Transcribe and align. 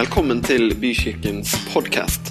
Velkommen 0.00 0.38
til 0.40 0.72
Bykirkens 0.80 1.50
podkast. 1.74 2.30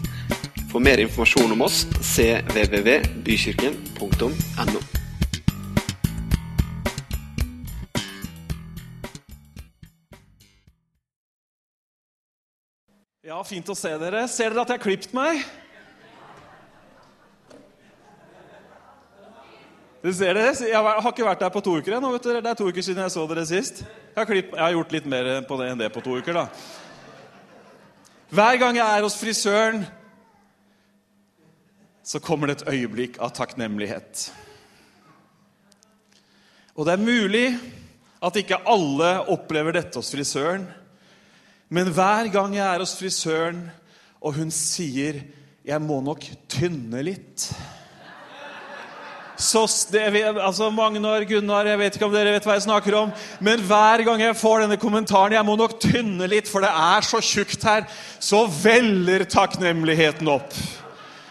For 0.72 0.82
mer 0.82 0.98
informasjon 1.04 1.52
om 1.54 1.62
oss 1.62 1.84
cvvvbykirken.no. 2.02 4.80
Ja, 13.22 13.38
fint 13.46 13.70
å 13.70 13.78
se 13.78 13.94
dere. 14.02 14.26
Ser 14.26 14.50
dere 14.50 14.66
at 14.66 14.74
jeg 14.74 14.80
har 14.80 14.86
klippet 14.88 15.14
meg? 15.14 15.46
Du 20.02 20.10
ser 20.10 20.34
dere, 20.34 20.58
Jeg 20.58 20.74
har 20.74 21.06
ikke 21.06 21.30
vært 21.30 21.46
der 21.46 21.54
på 21.54 21.62
to 21.62 21.78
uker 21.78 22.02
ennå. 22.02 22.18
Det 22.18 22.42
er 22.42 22.58
to 22.58 22.74
uker 22.74 22.82
siden 22.82 23.06
jeg 23.06 23.14
så 23.14 23.30
dere 23.30 23.46
sist. 23.46 23.86
Jeg 23.86 24.18
har, 24.24 24.26
klipp, 24.26 24.58
jeg 24.58 24.66
har 24.66 24.74
gjort 24.80 24.90
litt 24.98 25.06
mer 25.06 25.46
på 25.46 25.54
det 25.62 25.70
enn 25.70 25.78
det 25.86 25.94
på 25.94 26.02
to 26.02 26.18
uker, 26.18 26.34
da. 26.34 26.50
Hver 28.30 28.60
gang 28.62 28.78
jeg 28.78 28.86
er 28.86 29.02
hos 29.02 29.16
frisøren, 29.18 29.86
så 32.06 32.20
kommer 32.22 32.50
det 32.50 32.60
et 32.60 32.68
øyeblikk 32.76 33.18
av 33.18 33.32
takknemlighet. 33.34 34.28
Og 36.78 36.86
det 36.86 36.94
er 36.94 37.02
mulig 37.02 37.48
at 38.22 38.38
ikke 38.38 38.62
alle 38.70 39.10
opplever 39.34 39.74
dette 39.80 39.98
hos 39.98 40.12
frisøren. 40.14 40.68
Men 41.74 41.90
hver 41.90 42.30
gang 42.34 42.54
jeg 42.54 42.66
er 42.68 42.86
hos 42.86 42.94
frisøren, 43.00 43.66
og 44.22 44.38
hun 44.38 44.52
sier 44.52 45.24
'jeg 45.66 45.82
må 45.82 46.02
nok 46.02 46.22
tynne 46.50 47.02
litt' 47.02 47.50
det, 49.40 50.04
altså 50.36 50.68
Magnar, 50.72 51.24
Gunnar, 51.24 51.68
jeg 51.72 51.80
vet 51.80 51.96
ikke 51.96 52.08
om 52.10 52.16
dere 52.16 52.34
vet 52.36 52.48
hva 52.48 52.58
jeg 52.58 52.66
snakker 52.66 52.98
om. 53.00 53.14
Men 53.40 53.64
hver 53.64 54.04
gang 54.04 54.20
jeg 54.22 54.36
får 54.36 54.66
denne 54.66 54.78
kommentaren 54.78 55.32
'Jeg 55.32 55.46
må 55.46 55.56
nok 55.56 55.80
tynne 55.80 56.28
litt, 56.28 56.48
for 56.48 56.60
det 56.60 56.70
er 56.70 57.02
så 57.02 57.22
tjukt 57.24 57.64
her', 57.64 57.88
så 58.20 58.46
veller 58.48 59.24
takknemligheten 59.24 60.28
opp. 60.28 60.54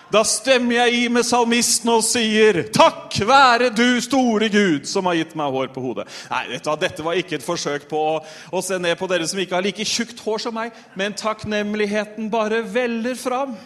Da 0.08 0.22
stemmer 0.24 0.86
jeg 0.86 0.94
i 1.02 1.08
med 1.12 1.26
salmisten 1.28 1.90
og 1.92 2.02
sier 2.02 2.62
'Takk 2.72 3.12
være 3.28 3.68
du 3.76 4.00
store 4.00 4.48
Gud, 4.48 4.86
som 4.88 5.04
har 5.04 5.14
gitt 5.20 5.36
meg 5.36 5.52
hår 5.52 5.68
på 5.68 5.82
hodet'. 5.84 6.08
Nei, 6.30 6.56
dette 6.80 7.04
var 7.04 7.12
ikke 7.12 7.36
et 7.36 7.44
forsøk 7.44 7.88
på 7.90 7.96
å, 8.16 8.24
å 8.52 8.62
se 8.62 8.78
ned 8.78 8.96
på 8.96 9.06
dere 9.06 9.28
som 9.28 9.38
ikke 9.38 9.54
har 9.54 9.62
like 9.62 9.84
tjukt 9.84 10.20
hår 10.24 10.38
som 10.38 10.54
meg, 10.54 10.72
men 10.96 11.12
takknemligheten 11.12 12.30
bare 12.30 12.62
veller 12.64 13.14
fram. 13.14 13.58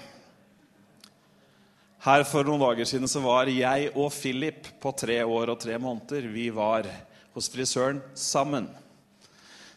Her 2.03 2.25
For 2.27 2.43
noen 2.43 2.59
dager 2.59 2.89
siden 2.89 3.07
så 3.07 3.21
var 3.23 3.47
jeg 3.47 3.93
og 3.95 4.09
Philip 4.11 4.73
på 4.83 4.91
tre 4.99 5.21
år 5.23 5.53
og 5.53 5.59
tre 5.63 5.77
måneder 5.79 6.25
vi 6.33 6.49
var 6.51 6.89
hos 7.31 7.47
frisøren 7.53 8.01
sammen. 8.19 8.67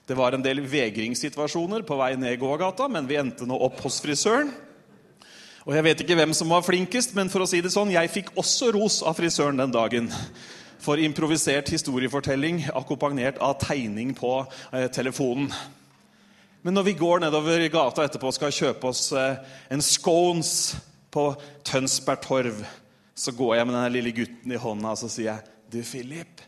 Det 0.10 0.18
var 0.18 0.34
en 0.34 0.42
del 0.42 0.64
vegringssituasjoner 0.66 1.86
på 1.86 1.98
vei 2.00 2.16
ned 2.18 2.40
gågata, 2.42 2.88
men 2.90 3.06
vi 3.06 3.20
endte 3.22 3.46
nå 3.46 3.60
opp 3.68 3.78
hos 3.86 4.00
frisøren. 4.02 4.50
Og 5.66 5.76
Jeg 5.78 5.86
vet 5.86 6.02
ikke 6.02 6.18
hvem 6.18 6.34
som 6.34 6.50
var 6.50 6.66
flinkest, 6.66 7.14
men 7.14 7.30
for 7.30 7.46
å 7.46 7.48
si 7.50 7.62
det 7.62 7.74
sånn, 7.74 7.94
jeg 7.94 8.14
fikk 8.14 8.34
også 8.38 8.72
ros 8.74 9.00
av 9.06 9.18
frisøren 9.18 9.62
den 9.62 9.74
dagen. 9.74 10.10
For 10.82 10.98
improvisert 11.02 11.70
historiefortelling 11.74 12.66
akkompagnert 12.74 13.38
av 13.38 13.60
tegning 13.62 14.18
på 14.18 14.34
eh, 14.74 14.90
telefonen. 14.94 15.54
Men 16.66 16.74
når 16.74 16.90
vi 16.90 16.98
går 16.98 17.22
nedover 17.22 17.70
gata 17.70 18.10
etterpå 18.10 18.34
og 18.34 18.38
skal 18.38 18.54
kjøpe 18.54 18.90
oss 18.90 19.12
eh, 19.14 19.42
en 19.70 19.86
scones 19.86 20.74
på 21.16 21.30
Tønsberg 21.64 22.22
Torv, 22.26 22.60
så 23.16 23.32
går 23.32 23.56
jeg 23.56 23.68
med 23.70 23.78
den 23.78 23.96
lille 23.96 24.14
gutten 24.16 24.52
i 24.52 24.60
hånda 24.60 24.92
og 24.92 25.00
så 25.00 25.10
sier 25.12 25.32
jeg, 25.32 25.52
'Du, 25.72 25.82
Philip, 25.82 26.42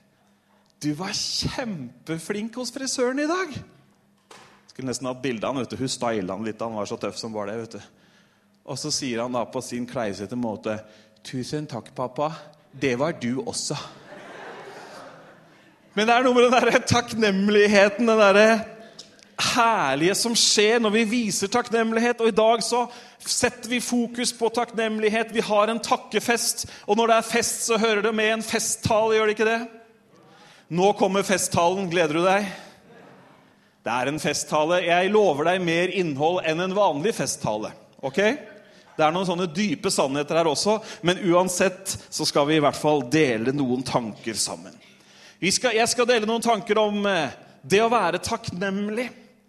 du 0.83 0.93
var 0.93 1.15
kjempeflink 1.15 2.55
hos 2.59 2.71
frisøren 2.75 3.19
i 3.23 3.27
dag.' 3.27 3.55
Skulle 4.69 4.91
nesten 4.91 5.07
hatt 5.09 5.23
bilde 5.23 5.47
av 5.47 5.55
han, 5.55 5.63
vet. 5.65 5.79
Hun 5.79 5.89
styla 5.89 6.35
han 6.35 6.45
litt. 6.45 6.61
Han 6.61 6.75
var 6.77 6.85
så 6.85 6.99
tøff 7.01 7.17
som 7.17 7.33
var 7.33 7.47
det. 7.49 7.55
vet 7.57 7.71
du. 7.71 7.81
Og 8.69 8.77
så 8.77 8.91
sier 8.93 9.23
han 9.23 9.33
da 9.33 9.41
på 9.49 9.61
sin 9.65 9.87
kleisete 9.89 10.37
måte, 10.37 10.77
'Tusen 11.23 11.65
takk, 11.65 11.95
pappa. 11.95 12.35
Det 12.71 12.95
var 12.99 13.17
du 13.17 13.41
også.' 13.41 13.77
Men 15.95 16.05
det 16.05 16.13
er 16.13 16.23
noe 16.23 16.33
med 16.35 16.43
den 16.43 16.51
der 16.53 16.79
takknemligheten, 16.85 18.05
den 18.05 18.19
derre 18.21 18.76
herlige 19.37 20.15
som 20.17 20.35
skjer 20.37 20.81
når 20.81 20.93
vi 20.95 21.03
viser 21.11 21.51
takknemlighet. 21.51 22.21
Og 22.21 22.31
i 22.31 22.35
dag 22.35 22.63
så 22.65 22.85
setter 23.21 23.69
vi 23.69 23.81
fokus 23.83 24.33
på 24.37 24.49
takknemlighet. 24.53 25.33
Vi 25.35 25.45
har 25.45 25.71
en 25.71 25.81
takkefest. 25.83 26.65
Og 26.87 26.97
når 26.97 27.11
det 27.11 27.17
er 27.17 27.31
fest, 27.31 27.65
så 27.67 27.79
hører 27.81 28.01
det 28.07 28.15
med 28.17 28.33
en 28.37 28.45
festtale, 28.45 29.17
gjør 29.17 29.29
det 29.29 29.37
ikke 29.37 29.49
det? 29.49 29.59
Nå 30.77 30.91
kommer 30.99 31.27
festtalen. 31.27 31.89
Gleder 31.91 32.19
du 32.19 32.25
deg? 32.25 32.49
Det 33.87 33.93
er 33.93 34.11
en 34.11 34.19
festtale. 34.19 34.81
Jeg 34.83 35.13
lover 35.13 35.51
deg 35.53 35.63
mer 35.63 35.93
innhold 35.95 36.41
enn 36.47 36.65
en 36.65 36.75
vanlig 36.75 37.15
festtale. 37.15 37.71
ok? 38.01 38.21
Det 38.97 39.05
er 39.05 39.13
noen 39.13 39.27
sånne 39.29 39.45
dype 39.53 39.91
sannheter 39.93 40.39
her 40.39 40.47
også, 40.49 40.79
men 41.05 41.19
uansett 41.29 41.91
så 42.09 42.25
skal 42.25 42.47
vi 42.49 42.55
i 42.57 42.63
hvert 42.63 42.79
fall 42.79 43.03
dele 43.13 43.53
noen 43.53 43.83
tanker 43.85 44.33
sammen. 44.33 44.73
Skal, 45.37 45.75
jeg 45.77 45.85
skal 45.91 46.07
dele 46.09 46.25
noen 46.25 46.41
tanker 46.41 46.79
om 46.81 47.05
eh, 47.05 47.35
det 47.61 47.83
å 47.83 47.91
være 47.93 48.23
takknemlig 48.25 49.05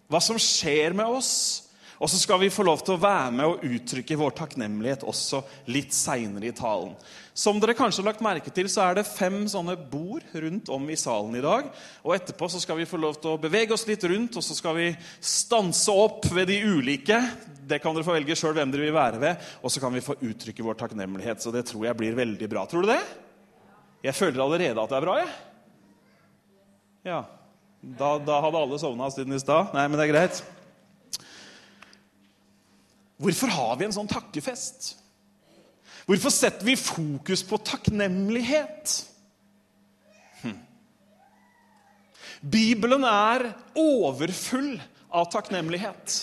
hva 0.08 0.20
som 0.24 0.40
skjer 0.40 0.96
med 0.96 1.18
oss. 1.18 1.68
Og 1.98 2.06
så 2.10 2.18
skal 2.20 2.38
vi 2.38 2.50
få 2.52 2.62
lov 2.62 2.84
til 2.86 2.94
å 2.94 3.02
være 3.02 3.30
med 3.34 3.46
og 3.48 3.62
uttrykke 3.66 4.16
vår 4.20 4.36
takknemlighet 4.38 5.02
også 5.08 5.40
litt 5.74 5.94
seinere 5.96 6.46
i 6.46 6.54
talen. 6.54 6.92
Som 7.34 7.58
dere 7.58 7.74
kanskje 7.78 8.02
har 8.02 8.08
lagt 8.12 8.22
merke 8.22 8.52
til, 8.54 8.68
så 8.70 8.84
er 8.84 8.98
det 8.98 9.04
fem 9.06 9.40
sånne 9.50 9.74
bord 9.90 10.22
rundt 10.30 10.70
om 10.74 10.86
i 10.90 10.98
salen 10.98 11.34
i 11.38 11.42
dag. 11.42 11.66
Og 12.06 12.14
etterpå 12.14 12.48
så 12.50 12.62
skal 12.62 12.78
vi 12.78 12.86
få 12.86 13.00
lov 13.02 13.18
til 13.18 13.32
å 13.34 13.40
bevege 13.42 13.74
oss 13.74 13.86
litt 13.90 14.06
rundt, 14.10 14.38
og 14.38 14.46
så 14.46 14.54
skal 14.58 14.78
vi 14.78 14.88
stanse 15.18 15.94
opp 15.94 16.26
ved 16.34 16.50
de 16.50 16.60
ulike. 16.66 17.18
Det 17.66 17.80
kan 17.82 17.94
dere 17.94 18.06
få 18.06 18.14
velge 18.14 18.38
sjøl 18.38 18.54
hvem 18.58 18.74
dere 18.74 18.86
vil 18.86 18.96
være 18.98 19.22
ved. 19.22 19.48
Og 19.62 19.74
så 19.74 19.82
kan 19.82 19.94
vi 19.94 20.02
få 20.02 20.18
uttrykke 20.18 20.66
vår 20.66 20.78
takknemlighet. 20.84 21.42
Så 21.42 21.54
det 21.54 21.66
tror 21.70 21.86
jeg 21.86 21.98
blir 21.98 22.18
veldig 22.18 22.50
bra. 22.50 22.66
Tror 22.70 22.86
du 22.86 22.92
det? 22.92 23.02
Jeg 24.06 24.14
føler 24.14 24.44
allerede 24.44 24.78
at 24.78 24.94
det 24.94 24.98
er 25.00 25.06
bra, 25.08 25.18
jeg. 25.18 25.34
Ja. 27.10 27.20
Da, 27.80 28.16
da 28.18 28.40
hadde 28.42 28.58
alle 28.58 28.78
sovna 28.80 29.10
siden 29.14 29.36
i 29.36 29.40
stad. 29.42 29.74
Nei, 29.74 29.84
men 29.86 29.98
det 29.98 30.06
er 30.08 30.12
greit. 30.12 30.40
Hvorfor 33.18 33.50
har 33.50 33.76
vi 33.78 33.86
en 33.86 33.94
sånn 33.94 34.10
takkefest? 34.10 34.92
Hvorfor 36.08 36.32
setter 36.32 36.64
vi 36.66 36.78
fokus 36.78 37.42
på 37.44 37.58
takknemlighet? 37.66 38.94
Hm. 40.42 40.56
Bibelen 42.40 43.04
er 43.04 43.50
overfull 43.78 44.76
av 45.10 45.28
takknemlighet. 45.34 46.18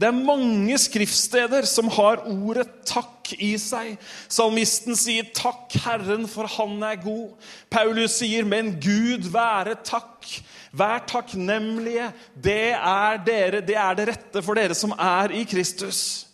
Det 0.00 0.08
er 0.08 0.16
mange 0.16 0.76
skriftsteder 0.80 1.68
som 1.68 1.90
har 1.92 2.24
ordet 2.24 2.68
'takk' 2.88 3.19
i 3.38 3.52
seg. 3.58 3.98
Salmisten 4.28 4.96
sier 4.96 5.28
'takk, 5.34 5.72
Herren, 5.84 6.26
for 6.28 6.46
Han 6.46 6.82
er 6.82 6.96
god'. 6.96 7.36
Paulus 7.70 8.18
sier 8.18 8.44
'men 8.44 8.80
Gud 8.80 9.30
være 9.32 9.76
takk'. 9.84 10.42
Vær 10.72 11.04
takknemlige. 11.06 12.12
Det 12.34 12.72
er, 12.72 13.16
dere, 13.26 13.60
det 13.60 13.76
er 13.76 13.94
det 13.94 14.08
rette 14.08 14.42
for 14.42 14.54
dere 14.54 14.74
som 14.74 14.92
er 14.92 15.32
i 15.34 15.44
Kristus. 15.44 16.26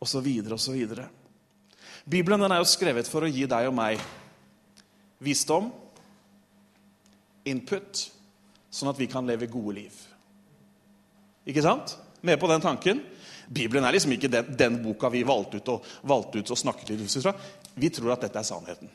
Og 0.00 0.08
så 0.08 0.20
videre 0.20 0.54
og 0.54 0.60
så 0.60 0.72
videre. 0.72 1.08
Bibelen 2.10 2.40
den 2.40 2.52
er 2.52 2.56
jo 2.62 2.68
skrevet 2.68 3.08
for 3.08 3.22
å 3.22 3.30
gi 3.30 3.46
deg 3.46 3.66
og 3.66 3.74
meg 3.74 4.02
visdom, 5.22 5.72
input, 7.46 8.10
sånn 8.70 8.90
at 8.90 8.98
vi 8.98 9.08
kan 9.10 9.26
leve 9.26 9.48
gode 9.50 9.74
liv. 9.78 9.94
Ikke 11.46 11.62
sant? 11.62 11.96
Med 12.26 12.38
på 12.42 12.50
den 12.50 12.62
tanken? 12.62 13.02
Bibelen 13.46 13.84
er 13.86 13.94
liksom 13.94 14.14
ikke 14.16 14.30
den, 14.30 14.54
den 14.58 14.78
boka 14.82 15.10
vi 15.12 15.22
valgte 15.26 15.60
ut, 15.60 15.68
og, 15.74 15.90
valgte 16.06 16.42
ut 16.42 16.50
og 16.50 16.58
snakket 16.58 16.94
litt 16.94 17.04
ut 17.04 17.22
fra. 17.22 17.34
Vi 17.76 17.90
tror 17.94 18.14
at 18.16 18.24
dette 18.26 18.40
er 18.40 18.48
sannheten. 18.48 18.90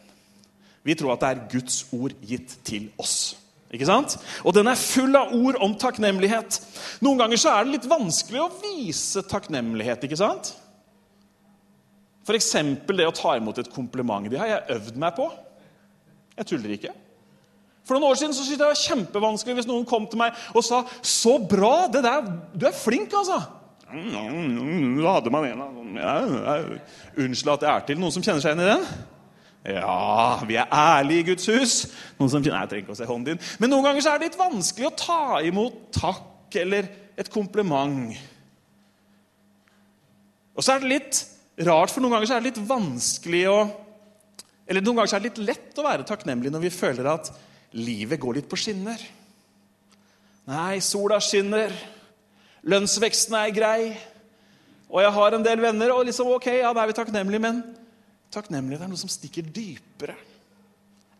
Vi 0.83 0.95
tror 0.97 1.13
at 1.13 1.21
det 1.23 1.29
er 1.29 1.45
Guds 1.51 1.83
ord 1.93 2.15
gitt 2.25 2.57
til 2.67 2.89
oss. 2.99 3.35
Ikke 3.71 3.87
sant? 3.87 4.17
Og 4.43 4.55
den 4.55 4.67
er 4.67 4.79
full 4.79 5.15
av 5.15 5.31
ord 5.37 5.59
om 5.63 5.77
takknemlighet. 5.79 6.57
Noen 7.05 7.21
ganger 7.21 7.39
så 7.39 7.53
er 7.53 7.63
det 7.63 7.77
litt 7.77 7.87
vanskelig 7.87 8.41
å 8.43 8.49
vise 8.63 9.23
takknemlighet. 9.29 10.03
ikke 10.03 10.19
sant? 10.19 10.51
F.eks. 12.27 12.51
det 12.91 13.07
å 13.07 13.15
ta 13.15 13.37
imot 13.37 13.61
et 13.61 13.71
kompliment. 13.71 14.27
Det 14.29 14.41
har 14.41 14.51
jeg 14.51 14.75
øvd 14.75 14.99
meg 14.99 15.15
på. 15.15 15.29
Jeg 16.35 16.49
tuller 16.51 16.75
ikke. 16.75 16.91
For 17.87 17.95
noen 17.95 18.11
år 18.11 18.19
siden 18.19 18.35
så 18.35 18.43
syntes 18.43 18.53
jeg 18.53 18.61
det 18.61 18.67
var 18.67 18.81
kjempevanskelig 18.81 19.55
hvis 19.57 19.69
noen 19.69 19.87
kom 19.89 20.05
til 20.09 20.21
meg 20.21 20.37
og 20.53 20.63
sa 20.63 20.83
'Så 21.01 21.39
bra! 21.49 21.87
det 21.87 22.03
der, 22.03 22.21
Du 22.53 22.65
er 22.67 22.75
flink, 22.75 23.13
altså!' 23.13 23.60
Hadde 23.91 25.33
man 25.33 25.47
en 25.49 25.63
Unnskyld 27.17 27.53
at 27.55 27.65
jeg 27.65 27.71
er 27.71 27.87
til. 27.87 27.99
Noen 27.99 28.13
som 28.15 28.23
kjenner 28.23 28.43
seg 28.43 28.53
igjen 28.53 28.63
i 28.63 28.69
den? 28.71 28.85
Ja, 29.75 30.41
vi 30.47 30.57
er 30.57 30.71
ærlige 30.73 31.21
i 31.21 31.27
Guds 31.31 31.45
hus. 31.51 31.73
Noen 32.17 32.31
som, 32.31 32.41
nei, 32.41 32.63
jeg 32.63 32.71
trenger 32.71 32.85
ikke 32.85 32.95
å 32.95 32.97
se 32.97 33.09
hånden 33.09 33.35
din. 33.35 33.43
Men 33.61 33.69
noen 33.73 33.85
ganger 33.85 34.05
så 34.05 34.13
er 34.13 34.21
det 34.21 34.31
litt 34.31 34.39
vanskelig 34.39 34.87
å 34.89 34.95
ta 34.97 35.23
imot 35.45 35.83
takk 35.93 36.57
eller 36.63 36.89
et 37.19 37.29
kompliment. 37.31 38.15
Og 40.57 40.65
så 40.65 40.75
er 40.75 40.81
det 40.81 40.91
litt 40.91 41.21
rart, 41.67 41.93
for 41.93 42.01
noen 42.01 42.15
ganger 42.15 42.31
så 42.31 42.37
er 42.37 42.43
det 42.43 42.51
litt 42.51 42.67
vanskelig 42.67 43.45
å 43.51 43.61
Eller 44.71 44.83
noen 44.85 45.01
ganger 45.01 45.09
så 45.11 45.17
er 45.17 45.23
det 45.23 45.29
litt 45.31 45.47
lett 45.49 45.79
å 45.81 45.83
være 45.83 46.05
takknemlig 46.07 46.51
når 46.53 46.61
vi 46.63 46.69
føler 46.71 47.07
at 47.11 47.27
livet 47.75 48.19
går 48.21 48.37
litt 48.37 48.47
på 48.47 48.55
skinner. 48.59 49.01
Nei, 50.47 50.79
sola 50.79 51.17
skinner. 51.19 51.73
Lønnsveksten 52.67 53.37
er 53.39 53.53
grei. 53.55 53.83
Og 54.91 54.99
jeg 55.01 55.13
har 55.15 55.37
en 55.37 55.45
del 55.45 55.61
venner, 55.63 55.93
og 55.95 56.05
liksom, 56.07 56.33
ok, 56.35 56.49
ja, 56.59 56.73
da 56.75 56.83
er 56.83 56.91
vi 56.91 56.97
takknemlige, 56.97 57.43
men 57.43 57.61
takknemlighet 58.33 58.83
er 58.83 58.91
noe 58.91 58.99
som 58.99 59.11
stikker 59.11 59.47
dypere 59.47 60.17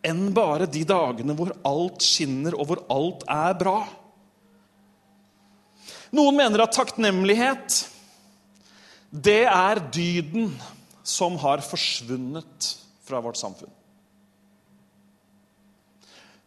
enn 0.02 0.32
bare 0.34 0.66
de 0.70 0.82
dagene 0.88 1.36
hvor 1.38 1.52
alt 1.68 2.02
skinner, 2.02 2.56
og 2.58 2.70
hvor 2.70 2.80
alt 2.90 3.26
er 3.30 3.58
bra. 3.60 3.80
Noen 6.12 6.40
mener 6.40 6.64
at 6.64 6.74
takknemlighet, 6.76 7.84
det 9.12 9.44
er 9.46 9.84
dyden 9.94 10.50
som 11.06 11.38
har 11.42 11.64
forsvunnet 11.66 12.72
fra 13.06 13.22
vårt 13.24 13.40
samfunn. 13.40 13.72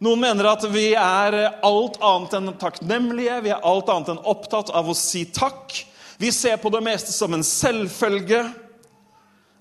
Noen 0.05 0.21
mener 0.21 0.45
at 0.51 0.61
vi 0.69 0.91
er 0.93 1.35
alt 1.65 1.95
annet 2.03 2.35
enn 2.37 2.53
takknemlige, 2.61 3.39
vi 3.41 3.51
er 3.55 3.63
alt 3.65 3.89
annet 3.89 4.11
enn 4.13 4.25
opptatt 4.29 4.69
av 4.75 4.91
å 4.91 4.93
si 4.97 5.23
takk. 5.33 5.73
Vi 6.21 6.29
ser 6.35 6.59
på 6.61 6.69
det 6.69 6.83
meste 6.85 7.13
som 7.15 7.33
en 7.33 7.45
selvfølge. 7.45 8.43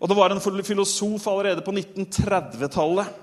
Og 0.02 0.10
det 0.10 0.16
var 0.18 0.34
en 0.34 0.42
filosof 0.42 1.28
allerede 1.30 1.64
på 1.64 1.72
1930-tallet, 1.72 3.20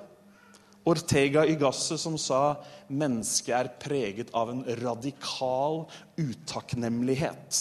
Ortega 0.81 1.43
y 1.45 1.53
som 1.77 2.15
sa 2.17 2.55
mennesket 2.89 3.53
er 3.53 3.67
preget 3.77 4.31
av 4.33 4.49
en 4.49 4.63
radikal 4.79 5.83
utakknemlighet. 6.17 7.59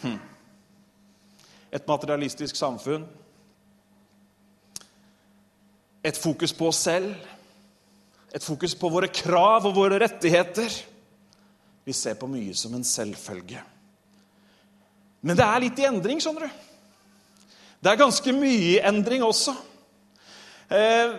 Hm. 0.00 0.16
Et 1.68 1.86
materialistisk 1.86 2.56
samfunn. 2.56 3.04
Et 6.00 6.16
fokus 6.16 6.56
på 6.56 6.72
oss 6.72 6.80
selv 6.88 7.12
et 8.34 8.42
fokus 8.42 8.74
på 8.74 8.90
våre 8.90 9.10
krav 9.14 9.68
og 9.68 9.76
våre 9.76 10.00
rettigheter. 10.02 10.72
Vi 11.86 11.94
ser 11.94 12.16
på 12.18 12.26
mye 12.30 12.54
som 12.58 12.74
en 12.74 12.86
selvfølge. 12.86 13.60
Men 15.24 15.38
det 15.38 15.44
er 15.46 15.62
litt 15.62 15.78
i 15.80 15.86
endring, 15.86 16.18
skjønner 16.20 16.48
du. 16.48 16.64
Det 17.84 17.92
er 17.92 18.00
ganske 18.00 18.34
mye 18.34 18.74
i 18.74 18.80
endring 18.82 19.22
også. 19.22 19.54
Eh, 20.72 21.14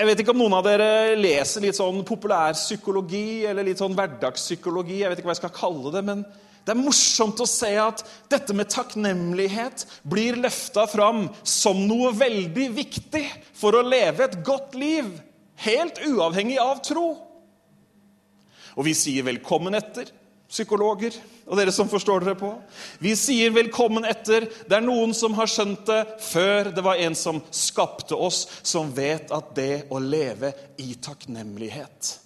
jeg 0.00 0.08
vet 0.08 0.22
ikke 0.22 0.32
om 0.32 0.40
noen 0.40 0.56
av 0.56 0.64
dere 0.64 1.16
leser 1.18 1.66
litt 1.66 1.76
sånn 1.76 2.00
populærpsykologi 2.08 3.44
eller 3.50 3.66
litt 3.68 3.82
sånn 3.82 3.94
hverdagspsykologi. 3.96 5.02
Jeg 5.02 5.12
vet 5.12 5.20
ikke 5.20 5.28
hva 5.28 5.36
jeg 5.36 5.42
skal 5.42 5.58
kalle 5.58 5.92
det, 5.92 6.02
men 6.06 6.24
det 6.64 6.74
er 6.74 6.80
morsomt 6.80 7.40
å 7.40 7.48
se 7.48 7.70
at 7.80 8.02
dette 8.30 8.54
med 8.56 8.70
takknemlighet 8.70 9.86
blir 10.08 10.38
løfta 10.42 10.84
fram 10.90 11.26
som 11.42 11.80
noe 11.88 12.12
veldig 12.16 12.68
viktig 12.76 13.24
for 13.56 13.76
å 13.76 13.86
leve 13.86 14.26
et 14.26 14.38
godt 14.46 14.76
liv, 14.78 15.08
helt 15.64 16.00
uavhengig 16.06 16.60
av 16.62 16.82
tro. 16.84 17.08
Og 18.76 18.86
vi 18.86 18.94
sier 18.96 19.26
velkommen 19.26 19.74
etter, 19.76 20.12
psykologer 20.50 21.14
og 21.46 21.58
dere 21.58 21.72
som 21.74 21.88
forstår 21.90 22.24
dere 22.24 22.38
på. 22.38 22.52
Vi 23.02 23.16
sier 23.18 23.52
velkommen 23.54 24.06
etter. 24.06 24.46
Det 24.66 24.76
er 24.76 24.84
noen 24.84 25.14
som 25.16 25.34
har 25.38 25.50
skjønt 25.50 25.84
det 25.88 26.00
før 26.26 26.72
det 26.74 26.84
var 26.86 27.02
en 27.02 27.16
som 27.18 27.42
skapte 27.54 28.18
oss, 28.18 28.44
som 28.62 28.90
vet 28.94 29.30
at 29.34 29.54
det 29.56 29.86
å 29.90 30.00
leve 30.02 30.52
i 30.82 30.92
takknemlighet, 31.02 32.16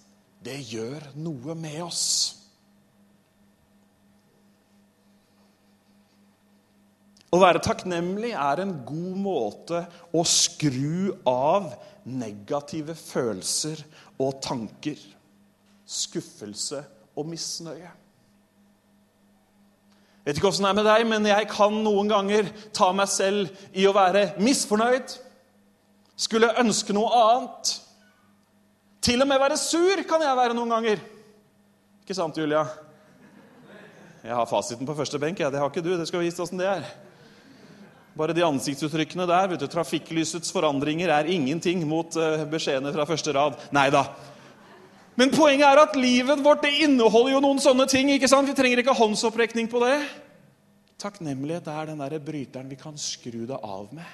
det 0.45 0.59
gjør 0.69 1.13
noe 1.17 1.57
med 1.57 1.83
oss. 1.85 2.05
Å 7.35 7.39
være 7.41 7.59
takknemlig 7.63 8.31
er 8.31 8.61
en 8.63 8.71
god 8.87 9.15
måte 9.19 9.81
å 10.15 10.21
skru 10.23 11.11
av 11.27 11.73
negative 12.07 12.95
følelser 12.95 13.81
og 14.21 14.37
tanker, 14.45 14.99
skuffelse 15.83 16.79
og 17.17 17.27
misnøye. 17.27 17.91
Jeg 20.25 20.31
vet 20.31 20.39
ikke 20.39 20.49
åssen 20.49 20.65
det 20.65 20.71
er 20.71 20.77
med 20.79 20.87
deg, 20.87 21.03
men 21.09 21.27
jeg 21.29 21.49
kan 21.51 21.75
noen 21.85 22.07
ganger 22.09 22.47
ta 22.73 22.87
meg 22.95 23.11
selv 23.11 23.51
i 23.77 23.83
å 23.85 23.93
være 23.93 24.31
misfornøyd. 24.41 25.17
Skulle 26.17 26.55
ønske 26.61 26.95
noe 26.95 27.11
annet. 27.19 27.75
Til 29.05 29.21
og 29.21 29.29
med 29.29 29.41
være 29.43 29.59
sur 29.61 30.01
kan 30.07 30.23
jeg 30.23 30.39
være 30.39 30.55
noen 30.57 30.71
ganger. 30.73 31.03
Ikke 32.01 32.17
sant, 32.17 32.39
Julia? 32.39 32.63
Jeg 34.23 34.33
har 34.33 34.49
fasiten 34.49 34.87
på 34.87 34.95
første 34.97 35.19
benk. 35.21 35.43
Ja. 35.43 35.51
Det 35.53 35.61
har 35.61 35.69
ikke 35.69 35.83
du. 35.85 35.91
Det 35.99 36.07
skal 36.09 36.23
vise 36.23 36.41
åssen 36.41 36.57
det 36.63 36.71
er. 36.71 36.87
Bare 38.15 38.35
de 38.35 38.45
ansiktsuttrykkene 38.47 39.27
der. 39.27 39.49
vet 39.51 39.59
du, 39.59 39.67
Trafikklysets 39.67 40.53
forandringer 40.55 41.11
er 41.11 41.27
ingenting 41.31 41.83
mot 41.87 42.15
uh, 42.15 42.45
beskjedene 42.47 42.93
fra 42.95 43.07
første 43.09 43.33
rad. 43.35 43.57
Nei 43.75 43.89
da. 43.91 44.05
Men 45.19 45.31
poenget 45.31 45.67
er 45.67 45.81
at 45.83 45.97
livet 45.99 46.43
vårt 46.43 46.63
det 46.63 46.73
inneholder 46.87 47.35
jo 47.35 47.41
noen 47.43 47.59
sånne 47.63 47.87
ting. 47.91 48.11
ikke 48.11 48.29
sant? 48.31 48.47
Vi 48.47 48.55
trenger 48.55 48.79
ikke 48.79 48.95
håndsopprekning 48.95 49.67
på 49.71 49.83
det. 49.83 49.97
Takknemlighet 50.99 51.67
er 51.71 51.91
den 51.91 52.03
der 52.03 52.15
bryteren 52.23 52.71
vi 52.71 52.79
kan 52.79 52.95
skru 52.99 53.43
det 53.47 53.59
av 53.59 53.91
med. 53.95 54.07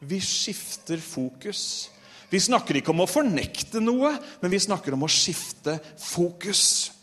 Vi 0.00 0.20
skifter 0.20 1.00
fokus. 1.00 1.90
Vi 2.32 2.40
snakker 2.40 2.80
ikke 2.80 2.92
om 2.92 3.04
å 3.04 3.08
fornekte 3.08 3.80
noe, 3.80 4.16
men 4.40 4.52
vi 4.52 4.60
snakker 4.60 4.96
om 4.96 5.04
å 5.04 5.12
skifte 5.12 5.76
fokus. 6.00 6.95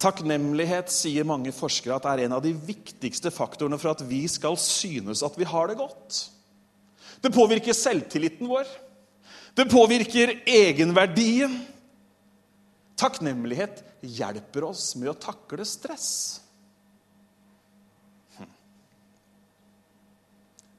Takknemlighet 0.00 0.88
sier 0.92 1.26
mange 1.28 1.52
forskere 1.52 1.98
at 1.98 2.06
er 2.08 2.24
en 2.24 2.34
av 2.38 2.44
de 2.44 2.54
viktigste 2.54 3.32
faktorene 3.34 3.76
for 3.80 3.92
at 3.92 4.04
vi 4.08 4.22
skal 4.32 4.56
synes 4.60 5.20
at 5.26 5.36
vi 5.36 5.48
har 5.48 5.68
det 5.68 5.76
godt. 5.80 6.20
Det 7.20 7.32
påvirker 7.34 7.76
selvtilliten 7.76 8.48
vår. 8.48 8.68
Det 9.54 9.68
påvirker 9.68 10.38
egenverdien. 10.48 11.58
Takknemlighet 13.00 13.82
hjelper 14.00 14.70
oss 14.70 14.94
med 14.96 15.12
å 15.12 15.18
takle 15.20 15.66
stress. 15.68 16.10
Hm. 18.38 18.48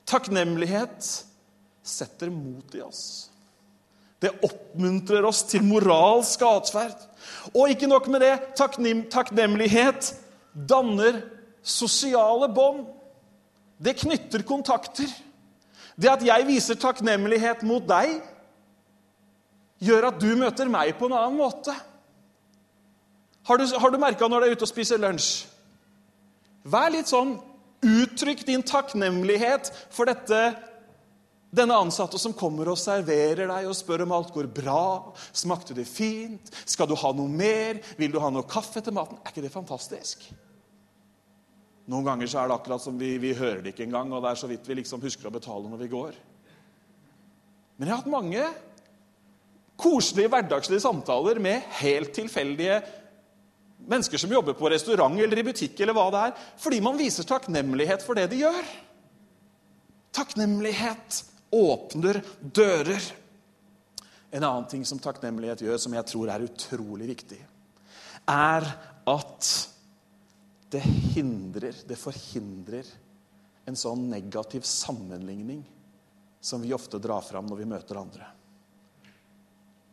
Takknemlighet 0.09 1.11
setter 1.85 2.33
mot 2.33 2.73
i 2.73 2.81
oss. 2.81 3.30
Det 4.21 4.31
oppmuntrer 4.45 5.25
oss 5.25 5.41
til 5.49 5.63
moralsk 5.65 6.43
atferd. 6.45 6.97
Og 7.55 7.71
ikke 7.73 7.89
nok 7.89 8.07
med 8.13 8.21
det, 8.21 8.33
takknemlighet 8.57 10.11
danner 10.53 11.23
sosiale 11.65 12.49
bånd. 12.53 12.85
Det 13.81 13.97
knytter 14.03 14.45
kontakter. 14.45 15.09
Det 15.97 16.09
at 16.11 16.25
jeg 16.25 16.47
viser 16.47 16.77
takknemlighet 16.79 17.63
mot 17.67 17.85
deg, 17.89 18.19
gjør 19.81 20.11
at 20.11 20.19
du 20.21 20.29
møter 20.37 20.69
meg 20.69 20.93
på 20.99 21.09
en 21.09 21.17
annen 21.17 21.39
måte. 21.41 21.73
Har 23.49 23.57
du, 23.57 23.65
har 23.65 23.89
du 23.89 23.97
merka 23.97 24.29
når 24.29 24.43
du 24.43 24.47
er 24.47 24.53
ute 24.53 24.67
og 24.67 24.69
spiser 24.69 25.01
lunsj? 25.01 25.47
Vær 26.69 26.93
litt 26.93 27.09
sånn 27.09 27.39
Uttrykk 27.81 28.43
din 28.45 28.61
takknemlighet 28.61 29.71
for 29.89 30.05
dette 30.05 30.51
denne 31.51 31.75
ansatte 31.75 32.19
som 32.21 32.33
kommer 32.37 32.69
og 32.71 32.79
serverer 32.79 33.49
deg 33.49 33.67
og 33.67 33.75
spør 33.75 34.05
om 34.05 34.13
alt 34.15 34.31
går 34.31 34.47
bra. 34.55 35.11
Smakte 35.35 35.75
det 35.75 35.83
fint? 35.89 36.47
Skal 36.63 36.87
du 36.87 36.95
ha 36.95 37.11
noe 37.15 37.27
mer? 37.27 37.81
Vil 37.99 38.13
du 38.13 38.21
ha 38.23 38.29
noe 38.31 38.47
kaffe 38.47 38.79
til 38.83 38.95
maten? 38.95 39.19
Er 39.19 39.33
ikke 39.33 39.43
det 39.43 39.51
fantastisk? 39.51 40.23
Noen 41.91 42.07
ganger 42.07 42.29
så 42.31 42.39
er 42.39 42.47
det 42.47 42.55
akkurat 42.55 42.83
som 42.83 42.95
vi, 42.99 43.17
vi 43.19 43.33
hører 43.35 43.59
det 43.65 43.73
ikke 43.73 43.83
engang, 43.83 44.13
og 44.15 44.23
det 44.23 44.31
er 44.31 44.39
så 44.39 44.47
vidt 44.47 44.67
vi 44.69 44.77
liksom 44.79 45.01
husker 45.03 45.27
å 45.27 45.33
betale 45.33 45.67
når 45.67 45.81
vi 45.81 45.89
går. 45.91 46.19
Men 47.75 47.89
jeg 47.89 47.95
har 47.95 48.03
hatt 48.03 48.13
mange 48.13 48.45
koselige, 49.81 50.29
hverdagslige 50.31 50.83
samtaler 50.83 51.41
med 51.41 51.65
helt 51.81 52.13
tilfeldige 52.15 52.79
mennesker 53.91 54.21
som 54.21 54.31
jobber 54.31 54.55
på 54.55 54.69
restaurant 54.71 55.17
eller 55.19 55.41
i 55.41 55.45
butikk, 55.49 55.79
eller 55.81 55.97
hva 55.97 56.05
det 56.13 56.23
er, 56.29 56.47
fordi 56.61 56.79
man 56.85 56.99
viser 56.99 57.27
takknemlighet 57.27 58.05
for 58.05 58.15
det 58.15 58.29
de 58.31 58.43
gjør. 58.43 58.71
Takknemlighet 60.15 61.23
åpner 61.51 62.21
dører. 62.41 63.01
En 64.31 64.43
annen 64.47 64.67
ting 64.71 64.85
som 64.87 64.99
takknemlighet 65.03 65.65
gjør, 65.65 65.77
som 65.81 65.95
jeg 65.97 66.07
tror 66.07 66.31
er 66.31 66.47
utrolig 66.47 67.09
viktig, 67.11 67.39
er 68.31 68.67
at 69.11 69.49
det 70.71 70.81
hindrer, 71.15 71.75
det 71.87 71.99
forhindrer 71.99 72.87
en 73.67 73.77
sånn 73.77 74.07
negativ 74.09 74.63
sammenligning 74.67 75.65
som 76.41 76.63
vi 76.63 76.71
ofte 76.73 76.99
drar 77.01 77.21
fram 77.25 77.49
når 77.49 77.59
vi 77.59 77.67
møter 77.69 77.99
andre. 77.99 78.29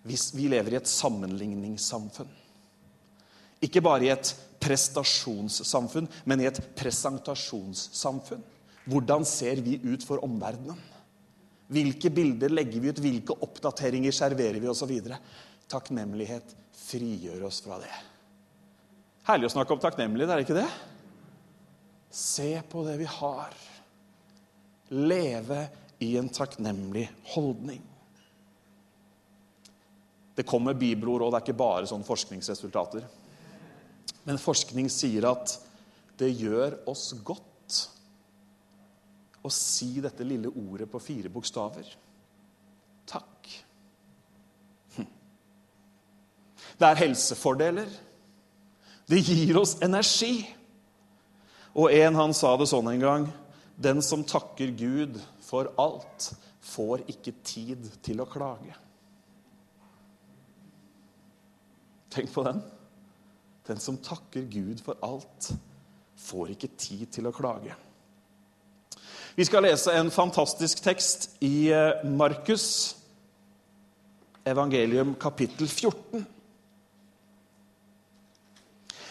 Hvis 0.08 0.30
Vi 0.32 0.46
lever 0.48 0.72
i 0.72 0.78
et 0.78 0.88
sammenligningssamfunn. 0.88 2.30
Ikke 3.60 3.82
bare 3.82 4.06
i 4.06 4.12
et 4.12 4.30
prestasjonssamfunn, 4.62 6.06
men 6.24 6.40
i 6.40 6.46
et 6.48 6.60
presentasjonssamfunn. 6.78 8.44
Hvordan 8.88 9.26
ser 9.28 9.60
vi 9.60 9.76
ut 9.82 10.06
for 10.06 10.22
omverdenen? 10.24 10.78
Hvilke 11.68 12.10
bilder 12.10 12.52
legger 12.52 12.80
vi 12.80 12.92
ut? 12.92 13.00
Hvilke 13.04 13.36
oppdateringer 13.44 14.14
serverer 14.14 14.60
vi 14.62 14.70
osv.? 14.70 14.94
Takknemlighet 15.68 16.54
frigjør 16.72 17.44
oss 17.50 17.60
fra 17.64 17.80
det. 17.82 17.92
Herlig 19.28 19.50
å 19.50 19.52
snakke 19.52 19.74
om 19.74 19.82
takknemlighet, 19.82 20.30
er 20.32 20.40
det 20.40 20.46
ikke 20.46 20.62
det? 20.62 20.68
Se 22.14 22.54
på 22.70 22.86
det 22.86 22.96
vi 23.02 23.08
har. 23.18 23.52
Leve 24.96 25.66
i 26.00 26.14
en 26.16 26.30
takknemlig 26.32 27.04
holdning. 27.34 27.82
Det 30.38 30.46
kommer 30.48 30.78
bibelord, 30.78 31.26
og 31.26 31.32
det 31.34 31.40
er 31.40 31.46
ikke 31.48 31.60
bare 31.60 31.88
sånne 31.90 32.06
forskningsresultater. 32.06 33.04
Men 34.24 34.40
forskning 34.40 34.88
sier 34.92 35.26
at 35.28 35.58
det 36.18 36.30
gjør 36.30 36.78
oss 36.88 37.10
godt 37.26 37.44
å 39.48 39.54
si 39.54 39.96
dette 40.04 40.26
lille 40.26 40.50
ordet 40.52 40.88
på 40.90 41.00
fire 41.02 41.30
bokstaver. 41.32 41.88
Takk. 43.08 43.48
Hm. 44.96 45.08
Det 46.78 46.90
er 46.90 47.02
helsefordeler. 47.02 47.90
Det 49.08 49.20
gir 49.24 49.56
oss 49.60 49.78
energi. 49.84 50.42
Og 51.78 51.92
en 51.94 52.18
han 52.18 52.34
sa 52.36 52.54
det 52.58 52.68
sånn 52.70 52.88
en 52.90 53.02
gang 53.02 53.26
Den 53.78 54.00
som 54.02 54.24
takker 54.26 54.72
Gud 54.74 55.20
for 55.44 55.70
alt, 55.78 56.32
får 56.68 57.04
ikke 57.08 57.32
tid 57.46 57.84
til 58.04 58.18
å 58.20 58.26
klage. 58.28 58.74
Tenk 62.10 62.32
på 62.34 62.42
den. 62.42 62.58
Den 63.68 63.80
som 63.80 64.00
takker 64.02 64.48
Gud 64.50 64.82
for 64.82 64.98
alt, 65.06 65.52
får 66.18 66.56
ikke 66.56 66.72
tid 66.74 67.06
til 67.14 67.30
å 67.30 67.32
klage. 67.32 67.76
Vi 69.38 69.44
skal 69.46 69.62
lese 69.62 69.92
en 69.94 70.08
fantastisk 70.10 70.80
tekst 70.82 71.28
i 71.46 71.68
eh, 71.70 72.00
Markus, 72.10 72.96
evangelium 74.42 75.12
kapittel 75.14 75.68
14. 75.68 76.24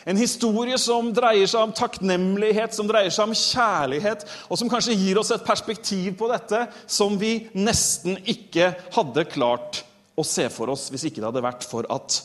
En 0.04 0.18
historie 0.20 0.76
som 0.84 1.14
dreier 1.16 1.48
seg 1.48 1.70
om 1.70 1.72
takknemlighet, 1.72 2.76
som 2.76 2.90
dreier 2.92 3.14
seg 3.16 3.30
om 3.30 3.36
kjærlighet, 3.40 4.26
og 4.52 4.60
som 4.60 4.68
kanskje 4.74 4.98
gir 5.00 5.22
oss 5.22 5.32
et 5.32 5.46
perspektiv 5.48 6.18
på 6.20 6.28
dette 6.34 6.60
som 6.92 7.16
vi 7.22 7.46
nesten 7.56 8.20
ikke 8.28 8.74
hadde 8.98 9.24
klart 9.32 9.80
å 10.20 10.26
se 10.28 10.50
for 10.52 10.74
oss 10.74 10.90
hvis 10.92 11.06
ikke 11.08 11.22
det 11.22 11.30
hadde 11.30 11.46
vært 11.46 11.64
for 11.70 11.88
at 11.88 12.18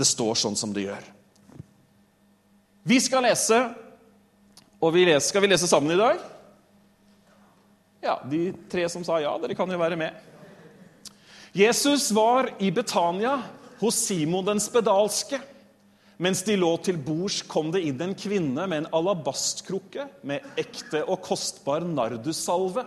det 0.00 0.08
står 0.08 0.40
sånn 0.46 0.56
som 0.56 0.72
det 0.72 0.86
gjør. 0.86 1.04
Vi 2.88 3.02
skal 3.04 3.28
lese, 3.28 3.60
og 4.80 4.96
vi 4.96 5.04
skal 5.20 5.44
vi 5.44 5.52
lese 5.52 5.68
sammen 5.68 5.92
i 5.92 6.00
dag? 6.00 6.24
Ja, 8.06 8.20
De 8.30 8.52
tre 8.70 8.86
som 8.88 9.04
sa 9.04 9.18
ja, 9.18 9.34
dere 9.42 9.56
kan 9.58 9.70
jo 9.70 9.78
være 9.80 9.98
med. 9.98 10.14
Jesus 11.56 12.10
var 12.14 12.52
i 12.62 12.70
Betania 12.70 13.40
hos 13.80 13.98
Simon 14.06 14.44
den 14.46 14.60
spedalske. 14.62 15.40
Mens 16.22 16.42
de 16.46 16.54
lå 16.56 16.70
til 16.80 16.96
bords, 16.96 17.42
kom 17.44 17.72
det 17.74 17.82
inn 17.84 18.00
en 18.00 18.14
kvinne 18.16 18.64
med 18.70 18.84
en 18.84 18.88
alabastkrukke 18.96 20.06
med 20.24 20.44
ekte 20.60 21.02
og 21.04 21.20
kostbar 21.26 21.84
nardussalve. 21.84 22.86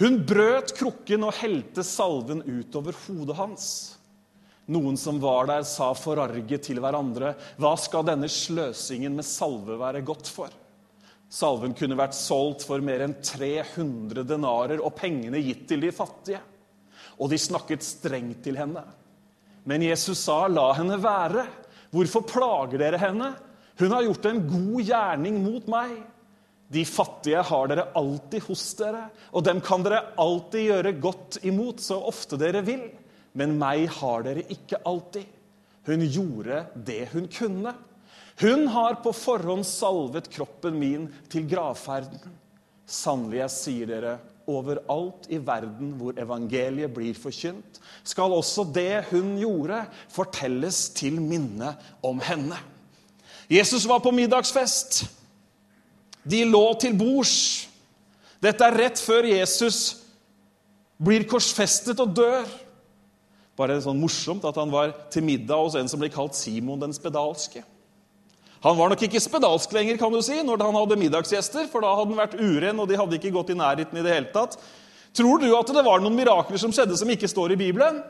Hun 0.00 0.22
brøt 0.26 0.72
krukken 0.78 1.26
og 1.26 1.36
helte 1.42 1.84
salven 1.84 2.40
utover 2.46 2.96
hodet 3.04 3.36
hans. 3.38 3.66
Noen 4.72 4.96
som 4.96 5.18
var 5.20 5.50
der, 5.50 5.66
sa 5.68 5.90
forarget 5.92 6.64
til 6.70 6.80
hverandre, 6.80 7.34
hva 7.60 7.74
skal 7.76 8.06
denne 8.08 8.30
sløsingen 8.32 9.18
med 9.18 9.28
salve 9.28 9.76
være 9.80 10.00
godt 10.06 10.30
for? 10.32 10.54
Salven 11.34 11.74
kunne 11.74 11.98
vært 11.98 12.14
solgt 12.14 12.62
for 12.68 12.82
mer 12.84 13.02
enn 13.02 13.16
300 13.18 14.22
denarer 14.28 14.82
og 14.84 14.94
pengene 14.98 15.40
gitt 15.42 15.64
til 15.70 15.82
de 15.82 15.90
fattige. 15.94 16.38
Og 17.18 17.30
de 17.32 17.38
snakket 17.40 17.82
strengt 17.82 18.44
til 18.44 18.58
henne. 18.58 18.84
Men 19.66 19.82
Jesus 19.82 20.20
sa, 20.26 20.44
la 20.46 20.68
henne 20.78 21.00
være. 21.02 21.46
Hvorfor 21.94 22.22
plager 22.28 22.78
dere 22.78 23.00
henne? 23.02 23.32
Hun 23.80 23.94
har 23.94 24.04
gjort 24.06 24.28
en 24.30 24.42
god 24.46 24.82
gjerning 24.86 25.40
mot 25.42 25.66
meg. 25.70 25.96
De 26.74 26.84
fattige 26.86 27.42
har 27.46 27.70
dere 27.70 27.88
alltid 27.98 28.46
hos 28.46 28.62
dere, 28.78 29.08
og 29.34 29.44
dem 29.46 29.60
kan 29.62 29.82
dere 29.84 30.14
alltid 30.20 30.68
gjøre 30.68 30.92
godt 31.02 31.38
imot 31.46 31.82
så 31.82 31.98
ofte 32.08 32.38
dere 32.40 32.62
vil. 32.66 32.86
Men 33.34 33.56
meg 33.58 33.88
har 33.98 34.22
dere 34.26 34.46
ikke 34.54 34.80
alltid. 34.86 35.26
Hun 35.84 36.06
gjorde 36.06 36.62
det 36.86 37.02
hun 37.12 37.26
kunne. 37.30 37.74
Hun 38.40 38.66
har 38.68 38.98
på 39.04 39.12
forhånd 39.14 39.66
salvet 39.66 40.30
kroppen 40.32 40.78
min 40.78 41.06
til 41.30 41.46
gravferden. 41.48 42.18
Sannelig, 42.84 43.40
jeg 43.44 43.54
sier 43.54 43.90
dere, 43.90 44.14
overalt 44.50 45.28
i 45.32 45.38
verden 45.40 45.94
hvor 45.96 46.18
evangeliet 46.20 46.92
blir 46.92 47.16
forkynt, 47.16 47.78
skal 48.04 48.34
også 48.34 48.66
det 48.74 49.06
hun 49.08 49.36
gjorde, 49.40 49.84
fortelles 50.12 50.88
til 50.96 51.16
minne 51.22 51.72
om 52.04 52.20
henne. 52.20 52.58
Jesus 53.48 53.86
var 53.88 54.02
på 54.04 54.12
middagsfest. 54.12 55.04
De 56.24 56.42
lå 56.48 56.64
til 56.80 56.96
bords. 56.96 57.68
Dette 58.40 58.64
er 58.64 58.76
rett 58.76 59.00
før 59.00 59.28
Jesus 59.28 60.00
blir 61.00 61.26
korsfestet 61.28 62.00
og 62.00 62.12
dør. 62.16 62.48
Bare 63.56 63.76
sånn 63.80 64.00
morsomt 64.00 64.44
at 64.48 64.56
han 64.58 64.72
var 64.72 64.92
til 65.12 65.24
middag 65.24 65.60
hos 65.60 65.76
en 65.78 65.88
som 65.88 66.00
blir 66.02 66.12
kalt 66.12 66.36
Simon 66.36 66.80
den 66.80 66.96
spedalske. 66.96 67.62
Han 68.64 68.78
var 68.78 68.92
nok 68.92 69.02
ikke 69.04 69.20
spedalsk 69.20 69.72
lenger 69.76 69.98
kan 70.00 70.12
du 70.14 70.22
si, 70.24 70.38
når 70.40 70.62
han 70.64 70.76
hadde 70.78 70.96
middagsgjester, 70.96 71.68
for 71.68 71.84
da 71.84 71.92
hadde 71.98 72.14
han 72.14 72.22
vært 72.22 72.38
uren, 72.40 72.80
og 72.80 72.88
de 72.88 72.96
hadde 72.96 73.18
ikke 73.18 73.32
gått 73.34 73.52
i 73.52 73.58
nærheten 73.58 74.00
i 74.00 74.04
det 74.04 74.14
hele 74.14 74.32
tatt. 74.32 74.56
Tror 75.14 75.42
du 75.42 75.50
at 75.54 75.68
det 75.70 75.84
var 75.84 76.00
noen 76.02 76.16
mirakler 76.16 76.58
som 76.58 76.72
skjedde 76.74 76.96
som 76.98 77.10
ikke 77.12 77.28
står 77.30 77.52
i 77.54 77.60
Bibelen? 77.60 78.00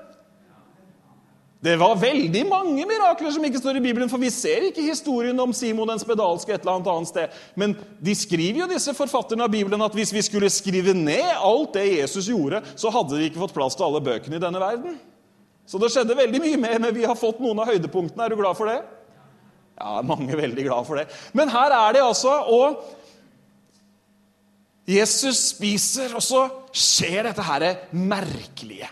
Det 1.64 1.74
var 1.80 1.96
veldig 1.96 2.42
mange 2.46 2.84
mirakler 2.86 3.32
som 3.32 3.44
ikke 3.46 3.58
står 3.58 3.78
i 3.78 3.82
Bibelen, 3.82 4.10
for 4.12 4.20
vi 4.20 4.28
ser 4.30 4.66
ikke 4.68 4.84
historien 4.84 5.38
om 5.40 5.52
Simon 5.56 5.88
den 5.88 6.02
spedalske 6.02 6.52
et 6.52 6.62
eller 6.62 6.90
annet 6.92 7.08
sted. 7.08 7.38
Men 7.56 7.72
de 8.04 8.14
skriver 8.14 8.62
jo 8.62 8.70
disse 8.70 8.92
forfatterne 8.94 9.46
av 9.46 9.52
Bibelen 9.52 9.82
at 9.82 9.96
hvis 9.96 10.12
vi 10.12 10.22
skulle 10.22 10.52
skrive 10.52 10.94
ned 10.94 11.24
alt 11.34 11.74
det 11.74 11.86
Jesus 11.88 12.28
gjorde, 12.28 12.60
så 12.76 12.92
hadde 12.92 13.16
vi 13.16 13.30
ikke 13.30 13.42
fått 13.42 13.56
plass 13.56 13.78
til 13.78 13.88
alle 13.88 14.04
bøkene 14.04 14.36
i 14.38 14.44
denne 14.44 14.60
verden. 14.60 15.00
Så 15.66 15.80
det 15.80 15.90
skjedde 15.90 16.18
veldig 16.18 16.42
mye 16.44 16.60
mer, 16.60 16.76
men 16.84 16.94
vi 16.94 17.08
har 17.08 17.16
fått 17.16 17.40
noen 17.40 17.64
av 17.64 17.72
høydepunktene. 17.72 18.26
Er 18.26 18.34
du 18.34 18.42
glad 18.42 18.60
for 18.60 18.68
det? 18.68 18.82
Ja, 19.74 20.02
mange 20.06 20.30
er 20.32 20.38
veldig 20.38 20.66
glad 20.66 20.86
for 20.86 21.00
det. 21.00 21.08
Men 21.34 21.50
her 21.52 21.74
er 21.74 21.96
det 21.96 22.04
altså 22.04 22.34
og 22.54 22.84
Jesus 24.84 25.38
spiser, 25.54 26.12
og 26.12 26.20
så 26.22 26.42
skjer 26.76 27.24
dette 27.30 27.44
her 27.46 27.64
merkelige. 27.96 28.90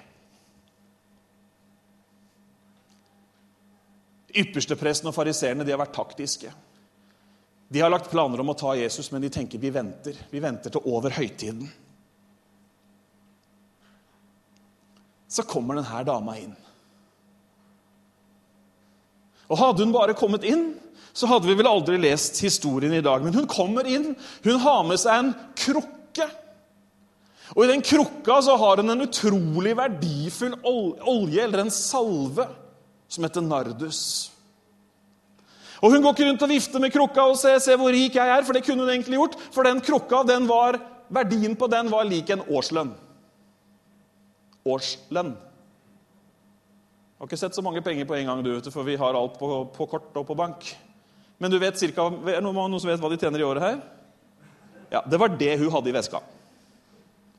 Ypperstepresten 4.33 5.11
og 5.11 5.15
fariseerne 5.15 5.67
har 5.69 5.81
vært 5.83 5.93
taktiske. 5.93 6.53
De 7.73 7.81
har 7.81 7.93
lagt 7.93 8.09
planer 8.13 8.41
om 8.41 8.53
å 8.53 8.57
ta 8.57 8.73
Jesus, 8.77 9.11
men 9.13 9.21
de 9.25 9.31
tenker 9.33 9.61
vi 9.61 9.73
venter. 9.73 10.17
Vi 10.33 10.41
venter 10.41 10.73
til 10.73 10.89
over 10.89 11.13
høytiden. 11.13 11.67
Så 15.33 15.45
kommer 15.49 15.77
denne 15.77 16.03
dama 16.09 16.37
inn. 16.41 16.57
Og 19.53 19.61
Hadde 19.61 19.85
hun 19.85 19.93
bare 19.93 20.17
kommet 20.17 20.47
inn, 20.49 20.71
så 21.13 21.29
hadde 21.29 21.49
vi 21.51 21.59
vel 21.59 21.69
aldri 21.69 21.99
lest 22.01 22.41
historien 22.41 22.95
i 22.97 23.05
dag. 23.05 23.21
Men 23.21 23.37
hun 23.37 23.49
kommer 23.51 23.85
inn. 23.85 24.15
Hun 24.47 24.61
har 24.63 24.87
med 24.89 25.01
seg 25.01 25.13
en 25.19 25.35
krukke. 25.61 26.29
Og 27.53 27.67
I 27.67 27.73
den 27.75 27.85
krukka 27.85 28.39
så 28.47 28.57
har 28.57 28.81
hun 28.81 28.95
en 28.95 29.05
utrolig 29.05 29.75
verdifull 29.77 30.57
olje, 30.65 31.43
eller 31.45 31.67
en 31.67 31.75
salve, 31.75 32.47
som 33.13 33.29
heter 33.29 33.45
nardus. 33.45 34.01
Og 35.83 35.93
Hun 35.93 36.01
går 36.01 36.15
ikke 36.15 36.29
rundt 36.31 36.47
og 36.47 36.53
vifter 36.55 36.81
med 36.81 36.95
krukka 36.95 37.29
og 37.29 37.37
ser, 37.37 37.59
se 37.61 37.77
hvor 37.77 37.93
rik 37.93 38.17
jeg 38.17 38.33
er, 38.33 38.45
for 38.47 38.57
det 38.57 38.65
kunne 38.65 38.87
hun 38.87 38.95
egentlig 38.95 39.19
gjort. 39.19 39.37
For 39.53 39.69
den 39.69 39.83
krukka, 39.85 40.23
den 40.25 40.49
var, 40.49 40.79
verdien 41.13 41.59
på 41.59 41.69
den 41.69 41.93
var 41.93 42.09
lik 42.09 42.31
en 42.33 42.45
årslønn. 42.49 42.95
Årslønn. 44.65 45.35
Har 47.23 47.29
ikke 47.31 47.39
sett 47.39 47.55
så 47.55 47.63
mange 47.63 47.79
penger 47.87 48.03
på 48.03 48.17
en 48.17 48.27
gang, 48.27 48.41
du, 48.43 48.57
for 48.75 48.83
vi 48.83 48.97
har 48.99 49.15
alt 49.15 49.37
på, 49.39 49.49
på 49.71 49.85
kort 49.87 50.17
og 50.19 50.25
på 50.27 50.35
bank. 50.35 50.65
Men 51.39 51.53
du 51.53 51.55
vet 51.63 51.77
cirka, 51.79 52.09
er 52.27 52.41
det 52.41 52.43
noen 52.43 52.73
som 52.83 52.91
vet 52.91 52.99
hva 52.99 53.11
de 53.13 53.19
tjener 53.21 53.39
i 53.39 53.45
året 53.47 53.63
her? 53.63 53.77
Ja, 54.91 55.05
Det 55.07 55.21
var 55.23 55.31
det 55.39 55.53
hun 55.61 55.71
hadde 55.71 55.93
i 55.93 55.95
veska. 55.95 56.19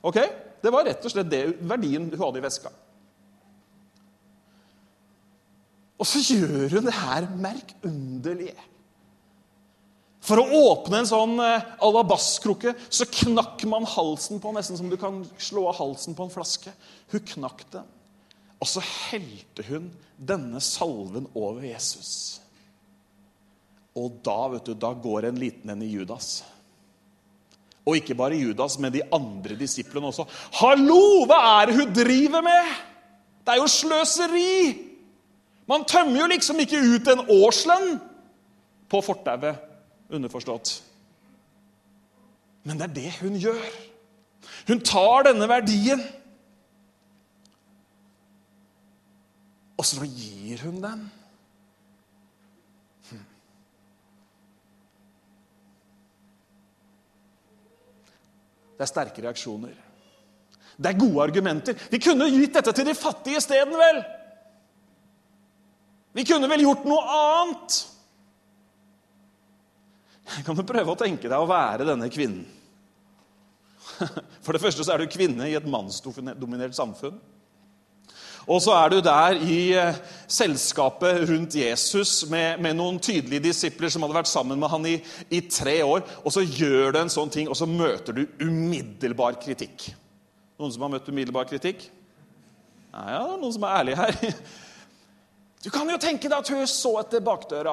Ok? 0.07 0.21
Det 0.63 0.71
var 0.71 0.87
rett 0.87 1.03
og 1.03 1.11
slett 1.11 1.27
det, 1.27 1.41
verdien 1.67 2.05
hun 2.07 2.21
hadde 2.21 2.39
i 2.39 2.43
veska. 2.45 2.71
Og 5.99 6.07
så 6.07 6.21
gjør 6.31 6.77
hun 6.77 6.87
det 6.87 6.93
her 7.01 7.27
merkunderlige. 7.43 8.69
For 10.23 10.39
å 10.39 10.61
åpne 10.61 11.01
en 11.01 11.09
sånn 11.11 11.35
eh, 11.43 12.79
så 12.87 13.09
knakk 13.19 13.67
man 13.67 13.83
halsen 13.97 14.39
på 14.39 14.55
nesten 14.55 14.79
som 14.79 14.87
du 14.87 14.95
kan 14.95 15.25
slå 15.35 15.67
av 15.73 15.75
halsen 15.81 16.15
på 16.15 16.23
en 16.23 16.31
flaske. 16.31 16.71
Hun 17.11 17.27
knakk 17.35 17.65
den. 17.75 17.91
Og 18.63 18.69
så 18.69 18.83
helte 19.09 19.65
hun 19.67 19.89
denne 20.15 20.61
salven 20.63 21.27
over 21.35 21.65
Jesus. 21.67 22.39
Og 23.99 24.21
da 24.23 24.37
vet 24.53 24.69
du, 24.69 24.73
da 24.79 24.93
går 24.95 25.27
en 25.27 25.41
liten 25.41 25.73
en 25.73 25.83
i 25.83 25.91
Judas. 25.91 26.45
Og 27.83 27.99
ikke 27.99 28.15
bare 28.15 28.39
Judas, 28.39 28.77
men 28.79 28.93
de 28.93 29.03
andre 29.11 29.57
disiplene 29.59 30.07
også. 30.07 30.25
Hallo, 30.61 31.25
hva 31.27 31.41
er 31.59 31.69
det 31.69 31.77
hun 31.81 31.91
driver 31.91 32.45
med? 32.45 32.71
Det 33.43 33.53
er 33.53 33.59
jo 33.59 33.67
sløseri! 33.67 34.55
Man 35.67 35.83
tømmer 35.87 36.21
jo 36.21 36.31
liksom 36.31 36.59
ikke 36.63 36.79
ut 36.79 37.07
en 37.11 37.27
årslønn 37.31 37.93
på 38.91 38.99
fortauet, 39.03 39.59
underforstått. 40.13 40.73
Men 42.63 42.79
det 42.79 42.87
er 42.87 42.95
det 42.95 43.13
hun 43.19 43.37
gjør. 43.39 43.71
Hun 44.67 44.83
tar 44.83 45.27
denne 45.27 45.47
verdien 45.51 46.03
Og 49.77 49.85
så 49.87 50.05
gir 50.05 50.61
hun 50.65 50.81
den. 50.83 51.05
Hm. 53.09 53.23
Det 58.77 58.85
er 58.85 58.91
sterke 58.91 59.25
reaksjoner. 59.25 59.73
Det 60.77 60.89
er 60.89 60.99
gode 60.99 61.23
argumenter. 61.23 61.77
Vi 61.91 62.01
kunne 62.01 62.29
gitt 62.33 62.53
dette 62.57 62.73
til 62.73 62.87
de 62.87 62.97
fattige 62.97 63.41
isteden, 63.41 63.75
vel? 63.77 64.03
Vi 66.13 66.25
kunne 66.29 66.49
vel 66.49 66.65
gjort 66.65 66.85
noe 66.85 67.17
annet? 67.17 67.79
Kan 70.45 70.57
du 70.57 70.63
prøve 70.65 70.93
å 70.93 70.97
tenke 70.97 71.29
deg 71.29 71.37
å 71.37 71.49
være 71.49 71.87
denne 71.87 72.09
kvinnen? 72.13 72.45
For 74.43 74.55
det 74.55 74.61
første 74.63 74.85
så 74.85 74.93
er 74.93 75.03
du 75.03 75.11
kvinne 75.11 75.49
i 75.49 75.55
et 75.57 75.69
mannsdominert 75.69 76.77
samfunn. 76.77 77.19
Og 78.43 78.59
så 78.63 78.73
er 78.75 78.91
du 78.91 78.97
der 79.03 79.37
i 79.39 79.59
eh, 79.79 79.99
selskapet 80.27 81.23
rundt 81.29 81.55
Jesus 81.55 82.25
med, 82.31 82.59
med, 82.63 82.75
noen 82.75 82.99
tydelige 82.99 83.45
disipler 83.45 83.91
som 83.91 84.03
hadde 84.03 84.17
vært 84.17 84.31
sammen 84.31 84.59
med 84.59 84.71
han 84.73 84.87
i, 84.89 84.97
i, 85.31 85.39
tre 85.47 85.77
år. 85.85 86.03
Og 86.25 86.35
så 86.35 86.43
gjør 86.43 86.91
du 86.91 86.99
en 86.99 87.13
sånn 87.13 87.31
ting, 87.31 87.47
og 87.47 87.55
så 87.55 87.69
møter 87.69 88.17
du 88.17 88.25
umiddelbar 88.43 89.39
kritikk. 89.39 89.93
Noen 90.59 90.75
som 90.75 90.83
har 90.85 90.93
møtt 90.97 91.07
umiddelbar 91.07 91.47
kritikk? 91.47 91.87
Nei, 92.93 93.07
ja, 93.15 93.23
noen 93.31 93.55
som 93.55 93.67
er 93.67 93.79
ærlige 93.79 94.03
her. 94.03 94.21
Du 95.63 95.69
kan 95.71 95.87
jo 95.87 95.95
tenke 95.95 96.27
deg 96.27 96.41
at 96.43 96.49
hun 96.51 96.65
så 96.67 96.89
etter 96.99 97.21
bakdøra. 97.23 97.71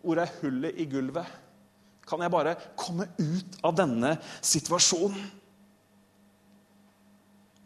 Ordet 0.00 0.22
er 0.24 0.30
'hullet 0.38 0.78
i 0.80 0.86
gulvet'. 0.88 1.34
Kan 2.08 2.24
jeg 2.24 2.32
bare 2.32 2.54
komme 2.72 3.04
ut 3.20 3.58
av 3.60 3.74
denne 3.76 4.14
situasjonen? 4.40 5.26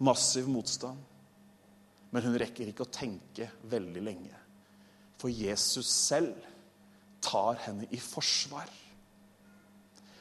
Massiv 0.03 0.50
motstand. 0.50 0.99
Men 2.16 2.25
hun 2.25 2.37
rekker 2.40 2.70
ikke 2.70 2.87
å 2.87 2.88
tenke 2.88 3.50
veldig 3.68 4.00
lenge. 4.00 4.37
For 5.20 5.28
Jesus 5.28 5.85
selv 5.85 6.46
tar 7.20 7.58
henne 7.66 7.85
i 7.92 7.99
forsvar. 8.00 8.70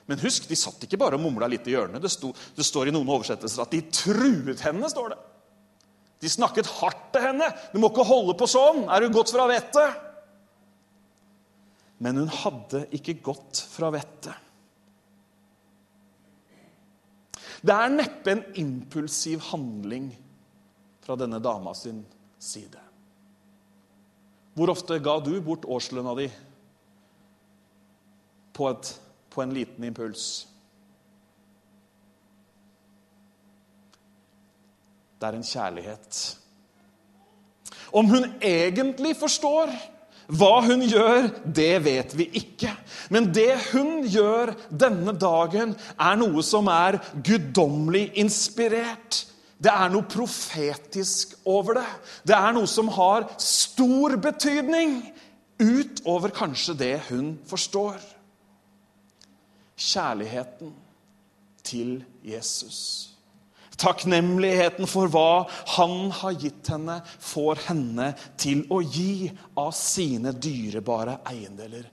Men 0.10 0.20
husk, 0.20 0.50
de 0.50 0.58
satt 0.60 0.84
ikke 0.84 1.00
bare 1.00 1.16
og 1.16 1.24
mumla 1.24 1.48
litt 1.48 1.70
i 1.70 1.72
hjørnet. 1.72 2.04
Det, 2.04 2.12
sto, 2.12 2.34
det, 2.58 2.66
står 2.68 2.92
i 2.92 2.94
noen 2.98 3.14
oversettelser 3.16 3.64
at 3.64 3.72
de 3.72 3.80
truet 3.96 4.66
henne. 4.66 4.90
står 4.92 5.14
det. 5.14 5.20
De 6.26 6.34
snakket 6.36 6.68
hardt 6.82 7.08
til 7.16 7.24
henne. 7.30 7.48
'Du 7.72 7.80
må 7.80 7.94
ikke 7.94 8.08
holde 8.12 8.36
på 8.44 8.50
sånn. 8.50 8.84
Er 8.92 9.00
du 9.00 9.16
gått 9.16 9.32
fra 9.32 9.48
vettet?' 9.48 10.02
Men 12.04 12.20
hun 12.20 12.28
hadde 12.44 12.84
ikke 12.92 13.22
gått 13.24 13.64
fra 13.72 13.88
vettet. 13.96 14.36
Det 17.64 17.72
er 17.72 17.96
neppe 17.96 18.36
en 18.36 18.44
impulsiv 18.60 19.48
handling 19.54 20.12
fra 21.06 21.16
denne 21.16 21.40
dama 21.40 21.74
sin 21.74 22.02
side. 22.40 22.82
Hvor 24.56 24.72
ofte 24.72 24.98
ga 25.04 25.20
du 25.20 25.36
bort 25.44 25.68
årslønna 25.68 26.16
di 26.18 26.30
på, 28.56 28.70
et, 28.72 28.92
på 29.30 29.44
en 29.44 29.54
liten 29.54 29.84
impuls? 29.84 30.48
Det 35.20 35.28
er 35.28 35.38
en 35.38 35.46
kjærlighet. 35.46 36.22
Om 37.96 38.10
hun 38.10 38.26
egentlig 38.42 39.14
forstår 39.20 39.72
hva 40.34 40.56
hun 40.66 40.82
gjør, 40.90 41.28
det 41.46 41.84
vet 41.86 42.16
vi 42.18 42.26
ikke. 42.42 42.72
Men 43.14 43.30
det 43.36 43.52
hun 43.70 44.08
gjør 44.10 44.56
denne 44.72 45.14
dagen, 45.22 45.76
er 46.00 46.18
noe 46.18 46.42
som 46.44 46.70
er 46.72 46.98
guddommelig 47.14 48.08
inspirert. 48.24 49.26
Det 49.56 49.72
er 49.72 49.92
noe 49.92 50.08
profetisk 50.12 51.38
over 51.48 51.80
det. 51.80 51.88
Det 52.28 52.36
er 52.36 52.56
noe 52.56 52.68
som 52.70 52.90
har 52.92 53.30
stor 53.42 54.18
betydning 54.22 55.00
utover 55.62 56.34
kanskje 56.36 56.76
det 56.80 56.96
hun 57.10 57.36
forstår. 57.48 58.00
Kjærligheten 59.76 60.74
til 61.66 61.98
Jesus. 62.24 63.12
Takknemligheten 63.76 64.88
for 64.88 65.12
hva 65.12 65.46
han 65.76 66.12
har 66.16 66.36
gitt 66.40 66.70
henne, 66.72 67.02
får 67.20 67.66
henne 67.68 68.12
til 68.40 68.64
å 68.72 68.80
gi 68.84 69.28
av 69.60 69.74
sine 69.76 70.32
dyrebare 70.32 71.20
eiendeler. 71.28 71.90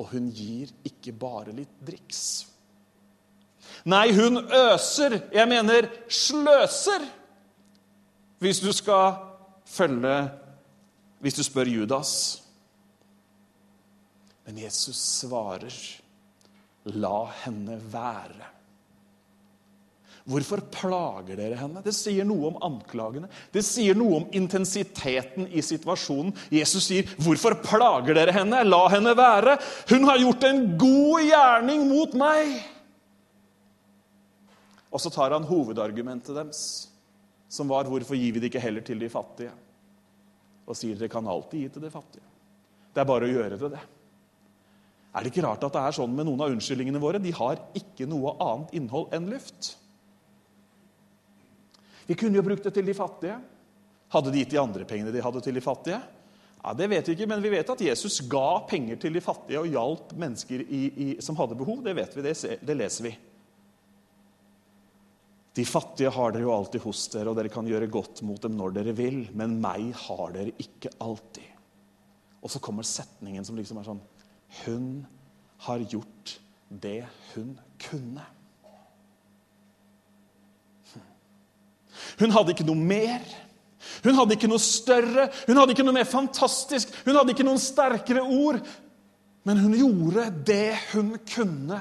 Og 0.00 0.14
hun 0.14 0.30
gir 0.34 0.72
ikke 0.86 1.14
bare 1.14 1.54
litt 1.54 1.76
driks. 1.86 2.49
Nei, 3.84 4.12
hun 4.12 4.44
øser. 4.44 5.20
Jeg 5.32 5.48
mener 5.48 5.88
sløser. 6.08 7.06
Hvis 8.40 8.60
du 8.60 8.72
skal 8.72 9.14
følge 9.68 10.30
Hvis 11.20 11.34
du 11.36 11.42
spør 11.44 11.68
Judas. 11.68 12.42
Men 14.46 14.58
Jesus 14.58 14.96
svarer, 14.96 16.00
'La 16.84 17.26
henne 17.44 17.76
være'. 17.92 18.48
Hvorfor 20.24 20.60
plager 20.72 21.36
dere 21.36 21.56
henne? 21.56 21.82
Det 21.84 21.92
sier 21.94 22.24
noe 22.24 22.50
om 22.50 22.58
anklagene. 22.62 23.28
Det 23.52 23.62
sier 23.64 23.94
noe 23.98 24.16
om 24.20 24.26
intensiteten 24.32 25.48
i 25.48 25.60
situasjonen. 25.60 26.32
Jesus 26.50 26.88
sier, 26.88 27.02
'Hvorfor 27.18 27.56
plager 27.62 28.14
dere 28.14 28.32
henne? 28.32 28.64
La 28.64 28.88
henne 28.88 29.16
være.' 29.16 29.58
'Hun 29.88 30.04
har 30.04 30.18
gjort 30.18 30.44
en 30.44 30.78
god 30.78 31.20
gjerning 31.28 31.88
mot 31.88 32.14
meg.' 32.14 32.79
Og 34.90 35.00
så 35.00 35.10
tar 35.14 35.30
han 35.36 35.46
hovedargumentet 35.46 36.34
deres, 36.34 36.88
som 37.48 37.68
var 37.68 37.84
'Hvorfor 37.84 38.16
gir 38.16 38.32
vi 38.32 38.40
det 38.40 38.50
ikke 38.50 38.62
heller 38.62 38.80
til 38.80 38.98
de 38.98 39.08
fattige?' 39.08 39.52
Og 40.66 40.76
sier, 40.76 40.96
'Dere 40.96 41.08
kan 41.08 41.26
alltid 41.26 41.60
gi 41.60 41.68
til 41.68 41.82
de 41.82 41.90
fattige.' 41.90 42.30
Det 42.94 43.00
er 43.00 43.04
bare 43.04 43.26
å 43.26 43.32
gjøre 43.32 43.58
det, 43.58 43.70
det. 43.70 43.80
Er 45.14 45.22
det 45.22 45.32
ikke 45.32 45.46
rart 45.46 45.64
at 45.64 45.72
det 45.72 45.82
er 45.82 45.92
sånn 45.92 46.14
med 46.14 46.26
noen 46.26 46.40
av 46.40 46.50
unnskyldningene 46.50 47.00
våre? 47.02 47.18
De 47.22 47.30
har 47.30 47.58
ikke 47.74 48.06
noe 48.06 48.36
annet 48.38 48.74
innhold 48.78 49.14
enn 49.14 49.30
luft. 49.30 49.76
Vi 52.06 52.14
kunne 52.14 52.38
jo 52.38 52.42
brukt 52.42 52.62
det 52.66 52.74
til 52.74 52.86
de 52.86 52.94
fattige. 52.94 53.40
Hadde 54.10 54.30
de 54.30 54.38
gitt 54.42 54.50
de 54.50 54.58
andre 54.58 54.84
pengene 54.84 55.12
de 55.14 55.22
hadde 55.22 55.42
til 55.42 55.54
de 55.54 55.60
fattige? 55.60 56.00
Ja, 56.62 56.74
Det 56.74 56.88
vet 56.90 57.08
vi 57.08 57.14
ikke, 57.14 57.28
men 57.30 57.42
vi 57.42 57.50
vet 57.50 57.70
at 57.70 57.80
Jesus 57.80 58.20
ga 58.28 58.60
penger 58.68 58.96
til 58.96 59.12
de 59.12 59.20
fattige 59.20 59.60
og 59.60 59.70
hjalp 59.70 60.12
mennesker 60.18 60.60
i, 60.60 60.80
i, 60.90 61.20
som 61.20 61.36
hadde 61.36 61.58
behov. 61.58 61.82
Det 61.82 61.94
vet 61.96 62.16
vi, 62.16 62.22
det, 62.22 62.58
det 62.66 62.76
leser 62.76 63.04
vi. 63.04 63.14
De 65.54 65.64
fattige 65.66 66.12
har 66.14 66.32
dere 66.32 66.46
jo 66.46 66.52
alltid 66.54 66.84
hos 66.84 67.06
dere, 67.10 67.30
og 67.32 67.38
dere 67.38 67.50
kan 67.52 67.66
gjøre 67.66 67.90
godt 67.90 68.22
mot 68.26 68.40
dem 68.42 68.54
når 68.58 68.76
dere 68.76 68.94
vil, 68.96 69.24
men 69.36 69.58
meg 69.62 69.90
har 70.06 70.34
dere 70.36 70.54
ikke 70.62 70.92
alltid. 71.02 71.48
Og 72.40 72.52
så 72.52 72.62
kommer 72.62 72.86
setningen 72.86 73.44
som 73.44 73.58
liksom 73.58 73.80
er 73.80 73.88
sånn 73.88 74.04
Hun 74.62 74.86
har 75.66 75.82
gjort 75.90 76.38
det 76.70 77.02
hun 77.34 77.56
kunne. 77.82 78.24
Hun 82.20 82.32
hadde 82.34 82.54
ikke 82.54 82.66
noe 82.68 82.78
mer. 82.78 83.24
Hun 84.04 84.16
hadde 84.16 84.36
ikke 84.36 84.48
noe 84.50 84.60
større, 84.60 85.26
hun 85.48 85.56
hadde 85.56 85.72
ikke 85.72 85.84
noe 85.86 85.96
mer 85.96 86.08
fantastisk, 86.08 86.92
hun 87.06 87.16
hadde 87.16 87.32
ikke 87.32 87.46
noen 87.46 87.60
sterkere 87.60 88.22
ord. 88.22 88.60
Men 89.48 89.60
hun 89.62 89.76
gjorde 89.76 90.26
det 90.46 90.74
hun 90.92 91.14
kunne, 91.24 91.78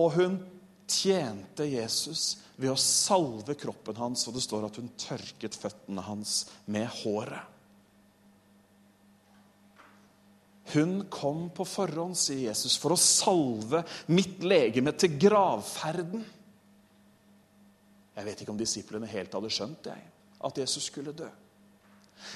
og 0.00 0.14
hun 0.16 0.38
tjente 0.88 1.66
Jesus 1.68 2.38
ved 2.56 2.72
å 2.72 2.80
salve 2.80 3.56
kroppen 3.58 3.98
hans, 4.00 4.24
og 4.28 4.36
det 4.36 4.44
står 4.44 4.68
at 4.68 4.78
hun 4.80 4.88
tørket 5.00 5.58
føttene 5.58 6.04
hans 6.06 6.38
med 6.72 6.88
håret. 7.02 7.52
Hun 10.72 11.04
kom 11.12 11.46
på 11.54 11.64
forhånd, 11.68 12.16
sier 12.18 12.48
Jesus, 12.48 12.74
for 12.80 12.96
å 12.96 12.98
salve 12.98 13.84
mitt 14.10 14.42
legeme 14.42 14.90
til 14.98 15.14
gravferden. 15.20 16.24
Jeg 18.16 18.26
vet 18.26 18.42
ikke 18.42 18.54
om 18.54 18.58
disiplene 18.58 19.10
helt 19.10 19.34
hadde 19.36 19.52
skjønt 19.52 19.90
jeg, 19.92 20.06
at 20.48 20.58
Jesus 20.64 20.88
skulle 20.90 21.14
dø. 21.14 21.28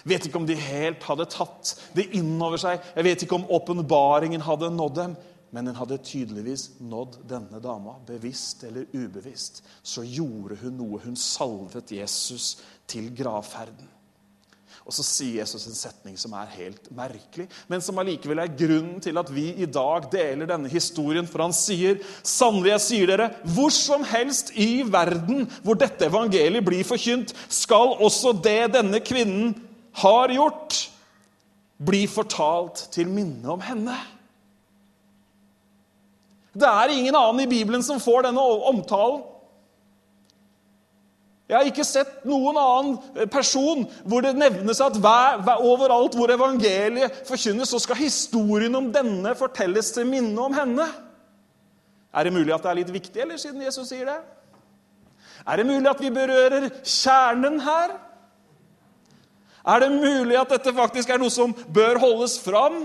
Vet 0.05 0.27
ikke 0.29 0.39
om 0.39 0.47
de 0.47 0.55
helt 0.61 1.03
hadde 1.09 1.27
tatt 1.33 1.73
det 1.97 2.07
inn 2.17 2.35
over 2.37 2.61
seg. 2.61 2.85
Jeg 2.95 3.07
vet 3.07 3.25
ikke 3.25 3.39
om 3.39 3.49
åpenbaringen 3.57 4.45
hadde 4.45 4.71
nådd 4.75 4.97
dem. 4.99 5.17
Men 5.51 5.67
den 5.67 5.79
hadde 5.79 5.99
tydeligvis 6.07 6.69
nådd 6.79 7.21
denne 7.31 7.59
dama, 7.63 7.97
bevisst 8.07 8.63
eller 8.69 8.87
ubevisst. 8.95 9.65
Så 9.83 10.05
gjorde 10.07 10.61
hun 10.63 10.77
noe. 10.79 11.01
Hun 11.03 11.17
salvet 11.19 11.91
Jesus 11.97 12.61
til 12.91 13.11
gravferden. 13.19 13.89
Og 14.87 14.95
så 14.97 15.05
sier 15.05 15.41
Jesus 15.43 15.67
en 15.69 15.77
setning 15.77 16.17
som 16.19 16.33
er 16.35 16.49
helt 16.55 16.87
merkelig, 16.97 17.45
men 17.71 17.83
som 17.85 17.99
allikevel 18.01 18.41
er 18.43 18.55
grunnen 18.59 19.03
til 19.03 19.19
at 19.21 19.29
vi 19.31 19.51
i 19.63 19.69
dag 19.71 20.07
deler 20.11 20.49
denne 20.49 20.71
historien. 20.73 21.29
For 21.29 21.45
han 21.45 21.55
sier, 21.55 22.01
'Sannelig, 22.23 22.73
jeg 22.73 22.85
sier 22.87 23.11
dere, 23.13 23.29
hvor 23.55 23.71
som 23.71 24.03
helst 24.03 24.51
i 24.57 24.83
verden 24.83 25.47
hvor 25.63 25.79
dette 25.79 26.09
evangeliet 26.09 26.65
blir 26.65 26.87
forkynt, 26.87 27.35
skal 27.49 27.99
også 28.01 28.33
det 28.43 28.73
denne 28.75 29.03
kvinnen 29.05 29.55
har 30.01 30.33
gjort, 30.33 30.89
bli 31.79 32.07
fortalt 32.07 32.89
til 32.91 33.07
minne 33.07 33.47
om 33.47 33.61
henne.' 33.61 34.20
Det 36.53 36.67
er 36.67 36.95
ingen 36.95 37.15
annen 37.15 37.45
i 37.45 37.51
Bibelen 37.51 37.83
som 37.87 38.01
får 38.03 38.27
denne 38.27 38.43
omtalen. 38.71 39.23
Jeg 41.51 41.59
har 41.59 41.67
ikke 41.67 41.87
sett 41.87 42.27
noen 42.31 42.55
annen 42.61 43.27
person 43.31 43.83
hvor 44.07 44.23
det 44.23 44.37
nevnes 44.39 44.79
at 44.85 44.95
hver, 45.03 45.41
hver, 45.43 45.63
overalt 45.67 46.15
hvor 46.15 46.31
evangeliet 46.31 47.25
forkynnes, 47.27 47.73
så 47.73 47.81
skal 47.83 47.99
historien 47.99 48.77
om 48.79 48.93
denne 48.95 49.33
fortelles 49.39 49.91
til 49.97 50.07
minne 50.07 50.39
om 50.39 50.55
henne. 50.55 50.87
Er 52.15 52.27
det 52.27 52.35
mulig 52.37 52.55
at 52.55 52.63
det 52.63 52.71
er 52.71 52.79
litt 52.79 52.93
viktig, 52.95 53.19
eller 53.25 53.39
siden 53.39 53.67
Jesus 53.67 53.91
sier 53.91 54.07
det? 54.07 54.21
Er 55.43 55.59
det 55.59 55.67
mulig 55.67 55.91
at 55.91 56.03
vi 56.03 56.13
berører 56.15 56.69
kjernen 56.87 57.59
her? 57.67 57.99
Er 59.75 59.83
det 59.83 59.91
mulig 59.93 60.39
at 60.39 60.55
dette 60.55 60.75
faktisk 60.77 61.11
er 61.11 61.19
noe 61.19 61.35
som 61.35 61.51
bør 61.75 61.99
holdes 61.99 62.39
fram? 62.47 62.85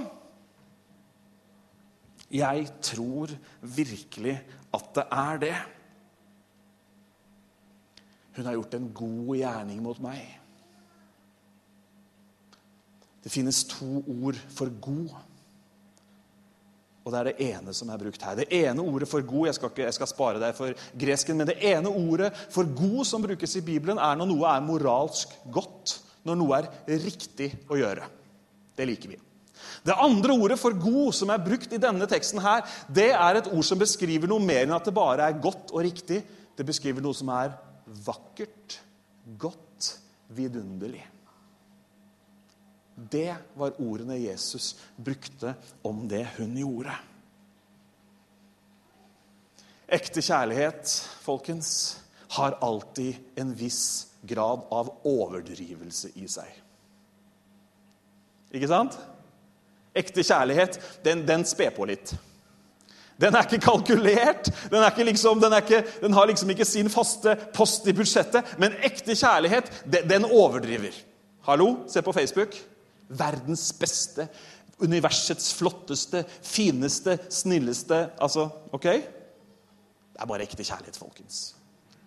Jeg 2.34 2.66
tror 2.84 3.32
virkelig 3.62 4.40
at 4.74 4.88
det 4.98 5.06
er 5.12 5.42
det. 5.44 5.58
Hun 8.36 8.48
har 8.48 8.58
gjort 8.58 8.74
en 8.76 8.90
god 8.94 9.30
gjerning 9.38 9.84
mot 9.84 10.02
meg. 10.04 10.24
Det 13.24 13.32
finnes 13.34 13.64
to 13.70 14.02
ord 14.02 14.38
for 14.54 14.70
god. 14.82 15.14
Og 17.06 17.14
det 17.14 17.20
er 17.20 17.28
det 17.30 17.48
ene 17.48 17.74
som 17.78 17.90
er 17.94 18.02
brukt 18.02 18.24
her. 18.26 18.38
Det 18.38 18.48
ene 18.54 18.82
ordet 18.82 19.08
for 19.10 19.26
god 19.26 19.48
jeg 19.48 19.58
skal, 19.58 19.72
ikke, 19.72 19.86
jeg 19.86 19.98
skal 19.98 20.10
spare 20.10 20.42
deg 20.42 20.58
for 20.58 20.86
gresken, 20.98 21.38
men 21.38 21.50
det 21.50 21.60
ene 21.70 21.90
ordet 21.90 22.32
for 22.54 22.66
god 22.66 23.06
som 23.06 23.22
brukes 23.26 23.56
i 23.60 23.64
Bibelen, 23.66 24.02
er 24.02 24.18
når 24.18 24.30
noe 24.32 24.50
er 24.50 24.66
moralsk 24.66 25.38
godt. 25.54 26.00
Når 26.26 26.40
noe 26.42 26.60
er 26.60 27.04
riktig 27.06 27.52
å 27.70 27.78
gjøre. 27.78 28.10
Det 28.76 28.90
liker 28.90 29.14
vi. 29.14 29.20
Det 29.86 29.96
andre 30.02 30.34
ordet 30.34 30.58
for 30.60 30.76
god 30.78 31.14
som 31.16 31.32
er 31.34 31.44
brukt 31.46 31.74
i 31.74 31.82
denne 31.82 32.08
teksten, 32.10 32.42
her, 32.44 32.64
det 32.88 33.12
er 33.14 33.40
et 33.40 33.50
ord 33.52 33.66
som 33.68 33.80
beskriver 33.82 34.30
noe 34.30 34.44
mer 34.44 34.66
enn 34.66 34.76
at 34.76 34.88
det 34.88 34.96
bare 34.96 35.28
er 35.28 35.42
godt 35.42 35.74
og 35.74 35.84
riktig. 35.86 36.22
Det 36.56 36.66
beskriver 36.68 37.04
noe 37.04 37.18
som 37.18 37.30
er 37.36 37.54
vakkert, 38.06 38.80
godt, 39.38 39.92
vidunderlig. 40.36 41.04
Det 42.96 43.36
var 43.60 43.76
ordene 43.84 44.18
Jesus 44.22 44.74
brukte 44.96 45.54
om 45.86 46.06
det 46.10 46.24
hun 46.38 46.56
gjorde. 46.58 46.96
Ekte 49.86 50.24
kjærlighet, 50.24 50.90
folkens, 51.22 52.00
har 52.40 52.58
alltid 52.64 53.20
en 53.38 53.52
viss 53.56 54.08
grad 54.26 54.64
av 54.74 54.90
overdrivelse 55.06 56.16
i 56.18 56.26
seg. 56.32 56.50
Ikke 58.56 58.70
sant? 58.72 58.96
Ekte 59.96 60.24
kjærlighet, 60.28 60.80
den, 61.06 61.24
den 61.28 61.46
sper 61.48 61.72
på 61.76 61.88
litt. 61.88 62.16
Den 63.22 63.36
er 63.36 63.48
ikke 63.48 63.62
kalkulert, 63.64 64.50
den, 64.68 64.82
er 64.82 64.90
ikke 64.92 65.06
liksom, 65.08 65.40
den, 65.40 65.54
er 65.56 65.64
ikke, 65.64 65.84
den, 66.02 66.16
har 66.18 66.28
liksom 66.28 66.50
ikke 66.52 66.68
sin 66.68 66.90
faste 66.92 67.38
post 67.56 67.88
i 67.88 67.94
budsjettet. 67.96 68.58
Men 68.60 68.76
ekte 68.84 69.16
kjærlighet, 69.16 69.72
den, 69.88 70.10
den 70.10 70.28
overdriver. 70.28 70.98
Hallo, 71.48 71.86
se 71.88 72.04
på 72.04 72.14
Facebook. 72.16 72.58
Verdens 73.08 73.70
beste, 73.80 74.28
universets 74.84 75.54
flotteste, 75.56 76.26
fineste, 76.44 77.20
snilleste 77.30 78.08
Altså, 78.20 78.50
OK? 78.76 78.90
Det 80.16 80.24
er 80.24 80.28
bare 80.28 80.44
ekte 80.44 80.64
kjærlighet, 80.64 81.00
folkens. 81.00 81.54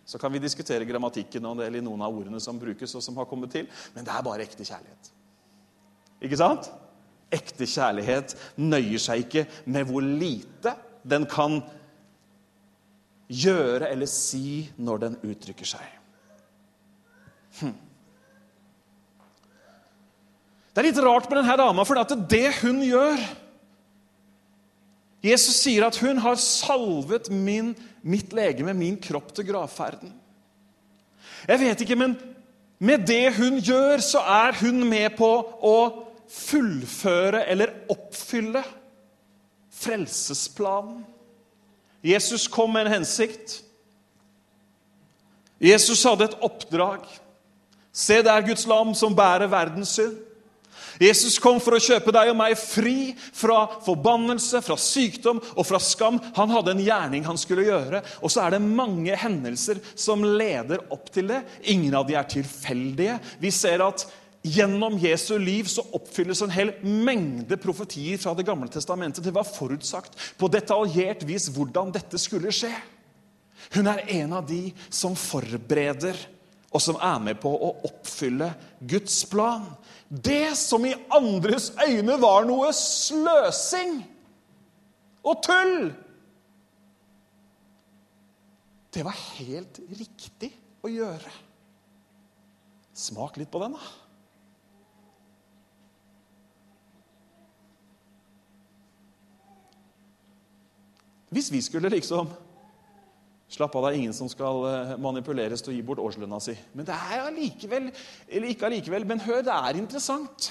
Så 0.09 0.19
kan 0.21 0.33
vi 0.33 0.41
diskutere 0.41 0.89
grammatikken 0.89 1.45
og 1.45 1.61
noen 1.61 2.05
av 2.05 2.13
ordene 2.13 2.41
som 2.41 2.61
brukes, 2.61 2.95
og 2.97 3.05
som 3.05 3.17
har 3.21 3.29
kommet 3.29 3.53
til, 3.53 3.67
men 3.95 4.05
det 4.05 4.13
er 4.13 4.25
bare 4.25 4.45
ekte 4.45 4.65
kjærlighet. 4.65 5.11
Ikke 6.25 6.39
sant? 6.41 6.69
Ekte 7.35 7.67
kjærlighet 7.69 8.35
nøyer 8.57 9.03
seg 9.03 9.27
ikke 9.27 9.45
med 9.69 9.89
hvor 9.89 10.05
lite 10.05 10.73
den 11.09 11.27
kan 11.29 11.61
gjøre 13.29 13.91
eller 13.91 14.09
si 14.09 14.71
når 14.81 15.03
den 15.05 15.19
uttrykker 15.29 15.69
seg. 15.69 15.85
Hm. 17.61 17.75
Det 20.73 20.81
er 20.81 20.89
litt 20.89 21.03
rart 21.03 21.29
med 21.29 21.41
denne 21.41 21.59
dama, 21.59 21.85
for 21.85 21.99
det 21.99 22.23
det 22.31 22.49
hun 22.63 22.81
gjør 22.87 23.21
Jesus 25.25 25.57
sier 25.65 25.83
at 25.83 25.97
hun 25.99 26.21
har 26.23 26.39
salvet 26.39 27.27
min, 27.33 27.73
mitt 28.07 28.33
legeme, 28.37 28.75
min 28.77 28.99
kropp, 29.03 29.33
til 29.35 29.49
gravferden. 29.49 30.13
Jeg 31.49 31.61
vet 31.61 31.83
ikke, 31.83 31.97
men 31.99 32.15
med 32.79 33.07
det 33.09 33.35
hun 33.39 33.59
gjør, 33.59 33.99
så 34.05 34.23
er 34.23 34.55
hun 34.61 34.85
med 34.87 35.17
på 35.19 35.31
å 35.59 35.79
fullføre 36.29 37.45
eller 37.49 37.73
oppfylle 37.93 38.63
frelsesplanen. 39.79 41.05
Jesus 42.05 42.47
kom 42.49 42.73
med 42.73 42.87
en 42.87 42.99
hensikt. 42.99 43.63
Jesus 45.59 46.05
hadde 46.07 46.29
et 46.29 46.39
oppdrag. 46.47 47.03
Se, 47.91 48.21
det 48.23 48.31
er 48.31 48.47
Guds 48.47 48.67
lam 48.71 48.95
som 48.95 49.17
bærer 49.17 49.51
verdens 49.51 49.97
synd. 49.99 50.19
Jesus 50.99 51.37
kom 51.39 51.61
for 51.63 51.77
å 51.77 51.83
kjøpe 51.83 52.11
deg 52.15 52.33
og 52.33 52.39
meg 52.41 52.57
fri 52.59 53.13
fra 53.17 53.61
forbannelse, 53.85 54.61
fra 54.67 54.75
sykdom 54.81 55.39
og 55.55 55.67
fra 55.67 55.79
skam. 55.83 56.19
Han 56.35 56.51
hadde 56.51 56.75
en 56.75 56.83
gjerning 56.83 57.27
han 57.27 57.39
skulle 57.39 57.69
gjøre. 57.69 58.03
Og 58.23 58.33
så 58.35 58.45
er 58.45 58.57
det 58.57 58.65
mange 58.65 59.15
hendelser 59.19 59.79
som 59.95 60.27
leder 60.27 60.83
opp 60.95 61.13
til 61.15 61.31
det. 61.31 61.45
Ingen 61.71 61.95
av 61.99 62.09
de 62.09 62.19
er 62.19 62.27
tilfeldige. 62.31 63.19
Vi 63.39 63.53
ser 63.55 63.85
at 63.87 64.09
Gjennom 64.47 64.99
Jesu 65.03 65.35
liv 65.39 65.67
så 65.67 65.83
oppfylles 65.97 66.41
en 66.45 66.53
hel 66.55 66.71
mengde 66.83 67.59
profetier 67.61 68.21
fra 68.23 68.37
Det 68.39 68.47
gamle 68.47 68.71
testamentet. 68.71 69.25
Det 69.25 69.35
var 69.35 69.49
forutsagt 69.49 70.15
på 70.39 70.51
detaljert 70.53 71.25
vis 71.27 71.49
hvordan 71.53 71.91
dette 71.95 72.21
skulle 72.23 72.55
skje. 72.55 72.73
Hun 73.75 73.91
er 73.91 74.05
en 74.21 74.37
av 74.39 74.47
de 74.47 74.71
som 74.95 75.17
forbereder 75.19 76.17
og 76.69 76.83
som 76.85 76.99
er 77.01 77.21
med 77.25 77.39
på 77.41 77.51
å 77.51 77.73
oppfylle 77.89 78.51
Guds 78.89 79.23
plan. 79.31 79.65
Det 80.09 80.55
som 80.57 80.85
i 80.87 80.95
andres 81.17 81.73
øyne 81.81 82.19
var 82.21 82.47
noe 82.49 82.71
sløsing 82.77 83.99
og 85.27 85.41
tull, 85.45 85.89
det 88.95 89.05
var 89.05 89.17
helt 89.39 89.81
riktig 89.99 90.53
å 90.85 90.91
gjøre. 90.93 91.33
Smak 92.99 93.37
litt 93.39 93.51
på 93.53 93.61
den, 93.63 93.77
da. 93.77 94.08
Hvis 101.35 101.51
vi 101.53 101.63
skulle 101.65 101.91
liksom 101.93 102.31
Slapp 103.49 103.73
av, 103.79 103.87
det 103.87 103.95
er 103.95 104.03
ingen 104.03 104.13
som 104.13 104.29
skal 104.29 104.59
eh, 104.69 104.91
manipuleres 105.01 105.63
til 105.65 105.73
å 105.73 105.77
gi 105.79 105.85
bort 105.89 106.03
årslønna 106.05 106.37
si. 106.45 106.53
Men 106.77 106.85
det 106.85 106.93
er 106.93 107.23
allikevel 107.31 107.87
Eller 108.29 108.53
ikke 108.53 108.67
allikevel, 108.69 109.07
men 109.09 109.23
hør, 109.25 109.41
det 109.47 109.55
er 109.55 109.79
interessant. 109.81 110.51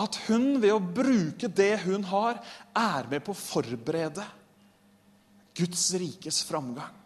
At 0.00 0.16
hun 0.30 0.54
ved 0.62 0.72
å 0.72 0.80
bruke 0.80 1.50
det 1.52 1.82
hun 1.84 2.06
har, 2.08 2.40
er 2.72 3.10
med 3.10 3.20
på 3.26 3.34
å 3.34 3.40
forberede 3.40 4.24
Guds 5.60 5.90
rikes 6.00 6.40
framgang. 6.48 6.96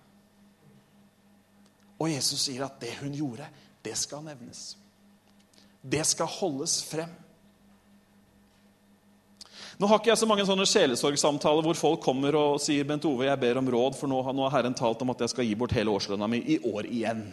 Og 1.99 2.11
Jesus 2.13 2.47
sier 2.47 2.63
at 2.67 2.79
det 2.83 2.93
hun 3.01 3.15
gjorde, 3.19 3.49
det 3.83 3.97
skal 3.99 4.23
nevnes. 4.27 4.77
Det 5.83 6.05
skal 6.07 6.31
holdes 6.39 6.79
frem. 6.87 7.11
Nå 9.79 9.89
har 9.91 9.99
ikke 9.99 10.13
jeg 10.13 10.21
så 10.21 10.29
mange 10.31 10.45
sånne 10.47 10.67
sjelesorgsamtaler 10.71 11.67
hvor 11.67 11.79
folk 11.79 12.05
kommer 12.05 12.37
og 12.39 12.61
sier 12.63 12.87
Bent 12.87 13.07
Ove, 13.09 13.27
jeg 13.27 13.41
ber 13.43 13.59
om 13.59 13.71
råd, 13.75 13.97
for 13.99 14.11
nå 14.11 14.21
har 14.23 14.53
Herren 14.55 14.77
talt 14.79 15.03
om 15.03 15.11
at 15.15 15.25
jeg 15.25 15.33
skal 15.33 15.49
gi 15.49 15.57
bort 15.59 15.75
hele 15.75 15.91
årslønna 15.95 16.29
mi 16.31 16.41
i 16.55 16.61
år 16.71 16.87
igjen. 16.87 17.25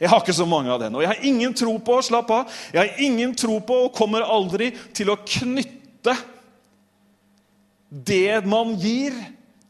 Jeg 0.00 0.10
har 0.10 0.20
ikke 0.20 0.36
så 0.36 0.46
mange 0.48 0.72
av 0.74 0.82
den. 0.82 0.94
Og 0.96 1.04
jeg 1.04 1.12
har 1.12 1.24
ingen 1.24 1.54
tro 1.56 1.78
på 1.80 1.96
slapp 2.04 2.32
av, 2.34 2.54
jeg 2.74 2.82
har 2.82 3.02
ingen 3.06 3.32
tro 3.38 3.56
på 3.64 3.78
og 3.86 3.94
kommer 3.96 4.26
aldri 4.26 4.72
til 4.96 5.12
å 5.12 5.20
knytte 5.22 6.16
det 7.88 8.42
man 8.50 8.74
gir, 8.82 9.14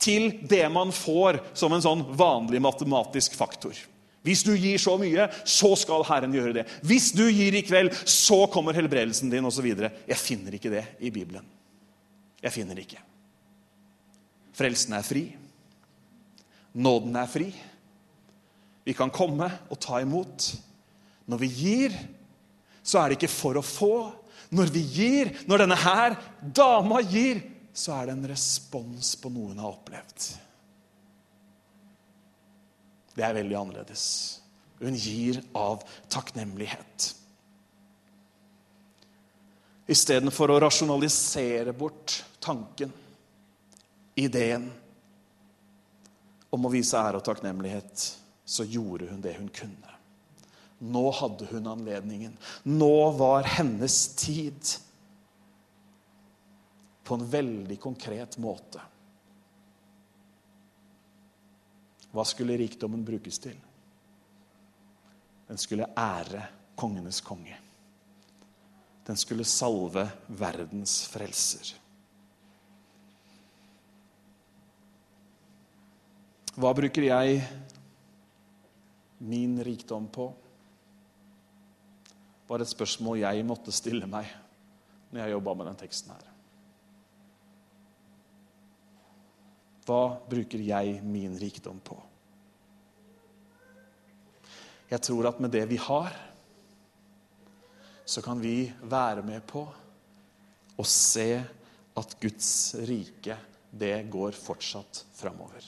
til 0.01 0.33
det 0.49 0.67
man 0.73 0.91
får, 0.93 1.39
som 1.57 1.73
en 1.73 1.85
sånn 1.85 2.03
vanlig 2.17 2.61
matematisk 2.61 3.37
faktor. 3.39 3.77
Hvis 4.25 4.43
du 4.47 4.55
gir 4.57 4.81
så 4.81 4.97
mye, 5.01 5.27
så 5.45 5.75
skal 5.77 6.05
Herren 6.09 6.33
gjøre 6.33 6.55
det. 6.57 6.65
Hvis 6.87 7.11
du 7.13 7.27
gir 7.29 7.55
i 7.59 7.65
kveld, 7.67 7.93
så 8.09 8.47
kommer 8.53 8.77
helbredelsen 8.77 9.33
din, 9.33 9.45
osv. 9.45 9.69
Jeg 9.69 10.21
finner 10.21 10.57
ikke 10.57 10.73
det 10.73 10.85
i 11.05 11.13
Bibelen. 11.13 11.45
Jeg 12.41 12.55
finner 12.55 12.77
det 12.77 12.87
ikke. 12.87 13.03
Frelsen 14.55 14.97
er 14.97 15.05
fri. 15.05 15.25
Nåden 16.75 17.17
er 17.21 17.31
fri. 17.31 17.51
Vi 18.85 18.95
kan 18.97 19.13
komme 19.13 19.49
og 19.69 19.81
ta 19.81 20.01
imot. 20.01 20.51
Når 21.29 21.41
vi 21.41 21.49
gir, 21.49 21.97
så 22.85 23.01
er 23.01 23.11
det 23.11 23.19
ikke 23.19 23.33
for 23.33 23.61
å 23.61 23.65
få. 23.65 23.95
Når 24.55 24.73
vi 24.73 24.83
gir, 24.95 25.33
når 25.49 25.65
denne 25.65 25.79
her 25.81 26.17
dama 26.41 27.01
gir, 27.05 27.41
så 27.75 27.97
er 27.97 28.09
det 28.09 28.17
en 28.17 28.29
respons 28.31 29.15
på 29.21 29.33
noe 29.33 29.53
hun 29.53 29.63
har 29.63 29.73
opplevd. 29.73 30.29
Det 33.15 33.25
er 33.25 33.37
veldig 33.37 33.57
annerledes. 33.59 34.07
Hun 34.83 34.97
gir 34.99 35.41
av 35.57 35.85
takknemlighet. 36.13 37.11
Istedenfor 39.87 40.51
å 40.51 40.61
rasjonalisere 40.65 41.75
bort 41.77 42.17
tanken, 42.43 42.93
ideen, 44.17 44.71
om 46.55 46.67
å 46.67 46.71
vise 46.73 46.97
ære 46.97 47.19
og 47.19 47.27
takknemlighet, 47.27 48.05
så 48.45 48.65
gjorde 48.69 49.11
hun 49.11 49.21
det 49.25 49.35
hun 49.39 49.51
kunne. 49.53 49.95
Nå 50.85 51.05
hadde 51.17 51.49
hun 51.51 51.67
anledningen. 51.71 52.35
Nå 52.63 53.11
var 53.19 53.47
hennes 53.57 53.97
tid 54.21 54.75
på 57.05 57.19
en 57.19 57.27
veldig 57.31 57.79
konkret 57.81 58.39
måte. 58.41 58.83
Hva 62.15 62.23
skulle 62.27 62.57
rikdommen 62.59 63.03
brukes 63.05 63.41
til? 63.43 63.57
Den 65.49 65.59
skulle 65.59 65.89
ære 65.99 66.45
kongenes 66.79 67.21
konge. 67.21 67.57
Den 69.05 69.19
skulle 69.21 69.45
salve 69.45 70.07
verdens 70.29 71.03
frelser. 71.11 71.75
Hva 76.55 76.71
bruker 76.71 77.03
jeg 77.03 77.43
min 79.27 79.59
rikdom 79.67 80.07
på? 80.07 80.29
Var 82.47 82.63
et 82.63 82.71
spørsmål 82.71 83.25
jeg 83.25 83.47
måtte 83.49 83.75
stille 83.75 84.07
meg 84.07 84.31
når 85.11 85.25
jeg 85.25 85.35
jobba 85.35 85.57
med 85.59 85.69
den 85.73 85.83
teksten 85.83 86.15
her. 86.15 86.34
Hva 89.85 90.17
bruker 90.29 90.63
jeg 90.65 91.01
min 91.05 91.37
rikdom 91.39 91.81
på? 91.85 91.97
Jeg 94.91 95.03
tror 95.05 95.29
at 95.29 95.41
med 95.43 95.53
det 95.53 95.65
vi 95.69 95.79
har, 95.81 96.13
så 98.05 98.23
kan 98.25 98.41
vi 98.41 98.69
være 98.85 99.25
med 99.25 99.45
på 99.49 99.65
å 100.77 100.85
se 100.89 101.29
at 101.95 102.17
Guds 102.21 102.51
rike, 102.89 103.37
det 103.75 103.97
går 104.13 104.37
fortsatt 104.39 105.03
framover. 105.17 105.65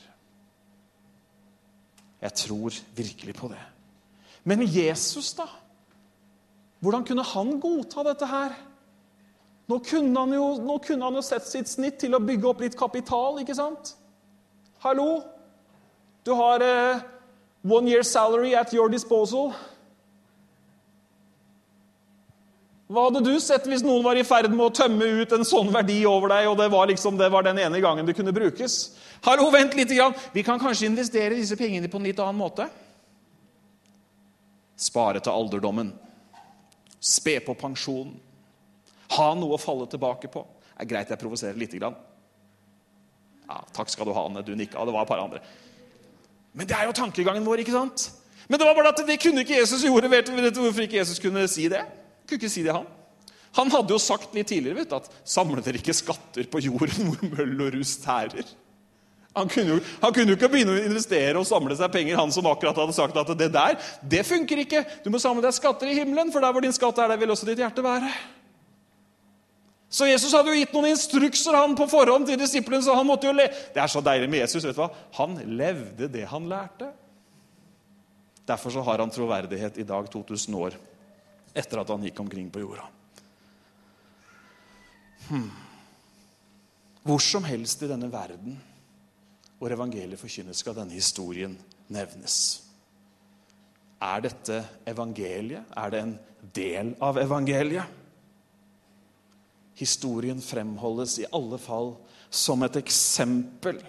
Jeg 2.22 2.38
tror 2.38 2.76
virkelig 2.96 3.34
på 3.36 3.50
det. 3.50 3.62
Men 4.46 4.62
Jesus, 4.62 5.32
da? 5.34 5.48
Hvordan 6.80 7.04
kunne 7.06 7.24
han 7.26 7.56
godta 7.60 8.04
dette 8.06 8.28
her? 8.30 8.54
Nå 9.66 9.80
kunne 9.82 10.22
han 10.22 10.34
jo, 10.36 10.48
nå 10.62 10.78
kunne 10.84 11.08
han 11.08 11.18
jo 11.18 11.24
sett 11.26 11.46
sitt 11.48 11.70
snitt 11.70 11.98
til 12.02 12.14
å 12.14 12.22
bygge 12.22 12.50
opp 12.50 12.62
litt 12.62 12.78
kapital, 12.78 13.40
ikke 13.42 13.56
sant? 13.58 13.96
Hallo? 14.86 15.24
Du 16.22 16.30
har 16.30 16.62
uh, 16.62 17.00
one 17.62 17.88
year 17.90 18.02
salary 18.02 18.54
at 18.54 18.72
your 18.74 18.88
disposal. 18.88 19.50
Hva 22.86 23.08
hadde 23.08 23.24
du 23.26 23.32
sett 23.42 23.66
hvis 23.66 23.82
noen 23.82 24.04
var 24.06 24.14
i 24.14 24.22
ferd 24.22 24.52
med 24.52 24.62
å 24.62 24.70
tømme 24.70 25.08
ut 25.18 25.34
en 25.34 25.42
sånn 25.48 25.72
verdi 25.74 25.98
over 26.06 26.30
deg, 26.30 26.46
og 26.52 26.54
det 26.60 26.68
var, 26.70 26.86
liksom, 26.86 27.18
det 27.18 27.32
var 27.34 27.42
den 27.42 27.58
ene 27.64 27.82
gangen 27.82 28.06
det 28.06 28.14
kunne 28.14 28.34
brukes? 28.36 28.78
Hallo, 29.26 29.48
vent 29.50 29.74
litt. 29.74 29.90
Grann. 29.90 30.14
Vi 30.30 30.46
kan 30.46 30.62
kanskje 30.62 30.86
investere 30.92 31.34
disse 31.34 31.58
pengene 31.58 31.90
på 31.90 31.98
en 31.98 32.06
litt 32.06 32.22
annen 32.22 32.38
måte? 32.38 32.70
Spare 34.78 35.18
til 35.18 35.34
alderdommen. 35.34 35.90
Spe 37.02 37.40
på 37.42 37.58
pensjonen. 37.58 38.14
Ha 39.18 39.32
noe 39.34 39.58
å 39.58 39.62
falle 39.62 39.90
tilbake 39.90 40.30
på. 40.30 40.46
Det 40.76 40.84
er 40.86 40.94
greit 40.94 41.10
jeg 41.10 41.26
provoserer 41.26 41.58
lite 41.58 41.82
grann. 41.82 41.98
Ja, 43.46 43.62
takk 43.76 43.90
skal 43.92 44.08
du 44.08 44.14
ha, 44.16 44.26
Anne. 44.26 44.42
Du 44.42 44.54
nikka. 44.58 44.84
Det 44.84 44.94
var 44.94 45.06
et 45.06 45.10
par 45.10 45.22
andre. 45.22 45.40
Men 46.56 46.68
det 46.68 46.76
er 46.76 46.88
jo 46.88 46.96
tankegangen 46.96 47.46
vår, 47.46 47.62
ikke 47.62 47.74
sant? 47.74 48.10
Men 48.48 48.60
det 48.60 48.66
var 48.68 48.76
bare 48.78 48.92
at 48.94 49.02
det 49.06 49.18
kunne 49.22 49.42
ikke 49.44 49.58
Jesus 49.58 49.84
gjøre. 49.86 50.10
Vet 50.10 50.30
du 50.30 50.60
hvorfor 50.62 50.86
ikke 50.86 51.00
Jesus 51.00 51.22
kunne 51.22 51.46
si 51.50 51.68
det? 51.70 51.82
Kunne 52.26 52.40
ikke 52.40 52.52
si 52.52 52.64
det, 52.66 52.74
han. 52.74 52.86
Han 53.56 53.72
hadde 53.72 53.94
jo 53.94 53.98
sagt 54.02 54.34
litt 54.36 54.50
tidligere 54.50 54.82
vet 54.82 54.90
du, 54.90 54.96
at 54.98 55.08
'samle 55.24 55.62
dere 55.64 55.80
ikke 55.80 55.94
skatter 55.96 56.44
på 56.50 56.60
jorden 56.60 57.08
hvor 57.08 57.30
møll 57.38 57.62
og 57.64 57.76
rust 57.78 58.04
tærer'. 58.04 58.50
Han 59.36 59.48
kunne, 59.52 59.76
jo, 59.76 59.80
han 60.00 60.12
kunne, 60.12 60.32
jo, 60.32 60.36
ikke 60.38 60.48
begynne 60.48 60.74
å 60.76 60.84
investere 60.88 61.36
og 61.36 61.44
samle 61.44 61.76
seg 61.76 61.92
penger, 61.92 62.16
han 62.16 62.32
som 62.32 62.46
akkurat 62.48 62.76
hadde 62.80 62.94
sagt 62.96 63.16
at 63.20 63.32
det 63.36 63.50
der, 63.52 63.76
det 64.00 64.22
funker 64.24 64.62
ikke. 64.62 64.80
Du 65.04 65.10
må 65.12 65.20
samle 65.20 65.44
deg 65.44 65.52
skatter 65.52 65.90
i 65.92 65.96
himmelen, 65.98 66.32
for 66.32 66.40
der 66.40 66.54
hvor 66.56 66.64
din 66.64 66.72
skatt 66.72 66.96
er, 66.98 67.12
der 67.12 67.20
vil 67.20 67.34
også 67.34 67.48
ditt 67.48 67.60
hjerte 67.60 67.84
være. 67.84 68.08
Så 69.88 70.08
Jesus 70.08 70.34
hadde 70.34 70.50
jo 70.50 70.58
gitt 70.58 70.72
noen 70.74 70.90
instrukser 70.90 71.54
han 71.54 71.76
på 71.78 71.86
forhånd 71.88 72.26
til 72.26 72.38
disiplene. 72.40 72.82
så 72.82 72.94
han 72.96 73.06
måtte 73.06 73.28
jo 73.28 73.34
le. 73.36 73.46
Det 73.74 73.80
er 73.82 73.90
så 73.90 74.02
deilig 74.02 74.28
med 74.30 74.42
Jesus. 74.42 74.64
vet 74.64 74.74
du 74.74 74.82
hva? 74.82 74.90
Han 75.20 75.38
levde 75.56 76.08
det 76.10 76.26
han 76.26 76.48
lærte. 76.50 76.90
Derfor 78.46 78.70
så 78.70 78.82
har 78.86 78.98
han 79.02 79.10
troverdighet 79.10 79.78
i 79.78 79.86
dag, 79.86 80.10
2000 80.10 80.54
år 80.54 80.76
etter 81.56 81.80
at 81.80 81.88
han 81.88 82.04
gikk 82.04 82.20
omkring 82.20 82.50
på 82.52 82.60
jorda. 82.60 82.84
Hmm. 85.28 85.50
Hvor 87.06 87.22
som 87.22 87.46
helst 87.46 87.82
i 87.82 87.88
denne 87.90 88.10
verden 88.12 88.58
hvor 89.56 89.72
evangeliet 89.72 90.20
forkynnes, 90.20 90.60
skal 90.60 90.76
denne 90.76 90.96
historien 90.96 91.54
nevnes. 91.92 92.62
Er 94.02 94.20
dette 94.26 94.60
evangeliet? 94.88 95.64
Er 95.72 95.92
det 95.92 96.02
en 96.02 96.16
del 96.56 96.92
av 97.00 97.16
evangeliet? 97.22 97.95
Historien 99.76 100.40
fremholdes 100.42 101.18
i 101.20 101.30
alle 101.36 101.58
fall 101.60 101.94
som 102.32 102.62
et 102.64 102.78
eksempel 102.80 103.80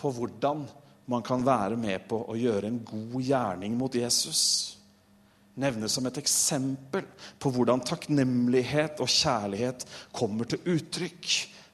på 0.00 0.12
hvordan 0.12 0.64
man 1.12 1.24
kan 1.26 1.44
være 1.44 1.76
med 1.76 2.06
på 2.08 2.22
å 2.30 2.38
gjøre 2.38 2.70
en 2.70 2.78
god 2.86 3.18
gjerning 3.20 3.74
mot 3.78 3.94
Jesus 3.94 4.72
nevnes 5.54 5.92
som 5.92 6.06
et 6.08 6.18
eksempel 6.20 7.04
på 7.40 7.52
hvordan 7.52 7.82
takknemlighet 7.84 9.00
og 9.02 9.10
kjærlighet 9.10 9.84
kommer 10.14 10.48
til 10.48 10.62
uttrykk. 10.76 11.28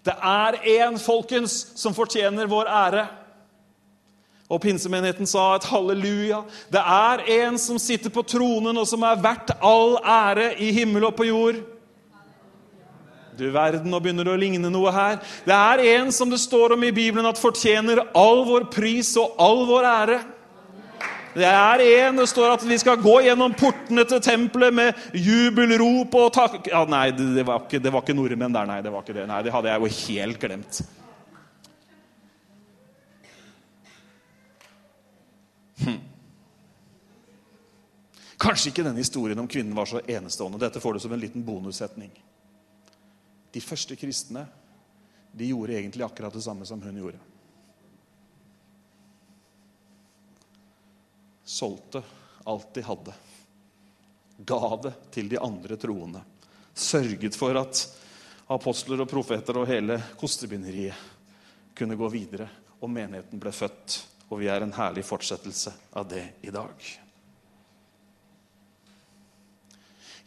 Det 0.06 0.14
er 0.14 0.58
én, 0.78 0.98
folkens, 0.98 1.60
som 1.78 1.94
fortjener 1.94 2.50
vår 2.50 2.70
ære. 2.72 3.06
Og 4.48 4.62
pinsemenigheten 4.64 5.28
sa 5.28 5.50
et 5.58 5.66
halleluja. 5.68 6.40
Det 6.72 6.80
er 6.80 7.24
en 7.42 7.58
som 7.60 7.78
sitter 7.78 8.10
på 8.10 8.24
tronen, 8.24 8.78
og 8.80 8.88
som 8.88 9.04
er 9.04 9.20
verdt 9.20 9.52
all 9.60 9.98
ære 10.00 10.54
i 10.64 10.72
himmel 10.72 11.10
og 11.10 11.18
på 11.18 11.28
jord. 11.28 11.60
Du 13.38 13.44
verden, 13.54 13.86
nå 13.86 14.00
begynner 14.02 14.26
det 14.26 14.32
å 14.34 14.40
ligne 14.40 14.70
noe 14.72 14.90
her. 14.90 15.20
Det 15.46 15.54
er 15.54 15.82
en 15.94 16.08
som 16.14 16.30
det 16.30 16.40
står 16.42 16.74
om 16.74 16.82
i 16.82 16.90
Bibelen 16.90 17.28
at 17.28 17.38
fortjener 17.38 18.00
all 18.18 18.42
vår 18.48 18.66
pris 18.72 19.12
og 19.20 19.38
all 19.38 19.62
vår 19.68 19.86
ære. 19.86 20.18
Det 21.38 21.46
er 21.46 21.82
en 21.84 22.18
det 22.18 22.26
står 22.26 22.56
at 22.56 22.64
vi 22.66 22.78
skal 22.82 22.98
gå 22.98 23.12
gjennom 23.22 23.52
portene 23.54 24.02
til 24.10 24.18
tempelet 24.24 24.74
med 24.74 25.02
jubelrop 25.14 26.16
og 26.18 26.32
takk... 26.34 26.66
Ja, 26.72 26.82
nei, 26.90 27.12
det 27.14 27.44
var, 27.46 27.62
ikke, 27.62 27.78
det 27.84 27.92
var 27.94 28.02
ikke 28.02 28.16
nordmenn 28.18 28.56
der, 28.56 28.66
nei. 28.66 28.80
Det 28.82 28.90
var 28.90 29.04
ikke 29.06 29.14
det. 29.20 29.26
Nei, 29.30 29.42
det 29.46 29.52
hadde 29.54 29.70
jeg 29.70 29.84
jo 29.84 29.92
helt 30.00 30.40
glemt. 30.42 30.80
Hm. 35.84 36.00
Kanskje 38.42 38.72
ikke 38.72 38.88
denne 38.88 39.04
historien 39.04 39.38
om 39.38 39.46
kvinnen 39.50 39.78
var 39.78 39.86
så 39.86 40.02
enestående. 40.02 40.58
Dette 40.64 40.82
får 40.82 40.98
du 40.98 41.06
som 41.06 41.14
en 41.14 41.22
liten 41.22 41.46
bonussetning. 41.46 42.10
De 43.52 43.62
første 43.64 43.96
kristne 43.96 44.46
de 45.32 45.48
gjorde 45.50 45.76
egentlig 45.76 46.04
akkurat 46.04 46.34
det 46.34 46.44
samme 46.44 46.66
som 46.68 46.82
hun 46.82 47.00
gjorde. 47.00 47.20
solgte 51.48 52.02
alt 52.44 52.74
de 52.74 52.82
hadde. 52.82 53.14
Ga 54.36 54.76
det 54.82 54.92
til 55.10 55.28
de 55.28 55.40
andre 55.40 55.76
troende. 55.76 56.20
Sørget 56.74 57.36
for 57.36 57.56
at 57.58 57.80
apostler 58.52 59.02
og 59.02 59.10
profeter 59.10 59.58
og 59.58 59.66
hele 59.68 59.98
kostebinderiet 60.20 61.74
kunne 61.76 61.96
gå 61.98 62.12
videre. 62.12 62.48
Og 62.78 62.92
menigheten 62.92 63.40
ble 63.40 63.52
født. 63.52 63.98
Og 64.28 64.42
vi 64.42 64.52
er 64.52 64.62
en 64.62 64.76
herlig 64.76 65.06
fortsettelse 65.08 65.72
av 65.96 66.06
det 66.08 66.24
i 66.44 66.52
dag. 66.54 67.07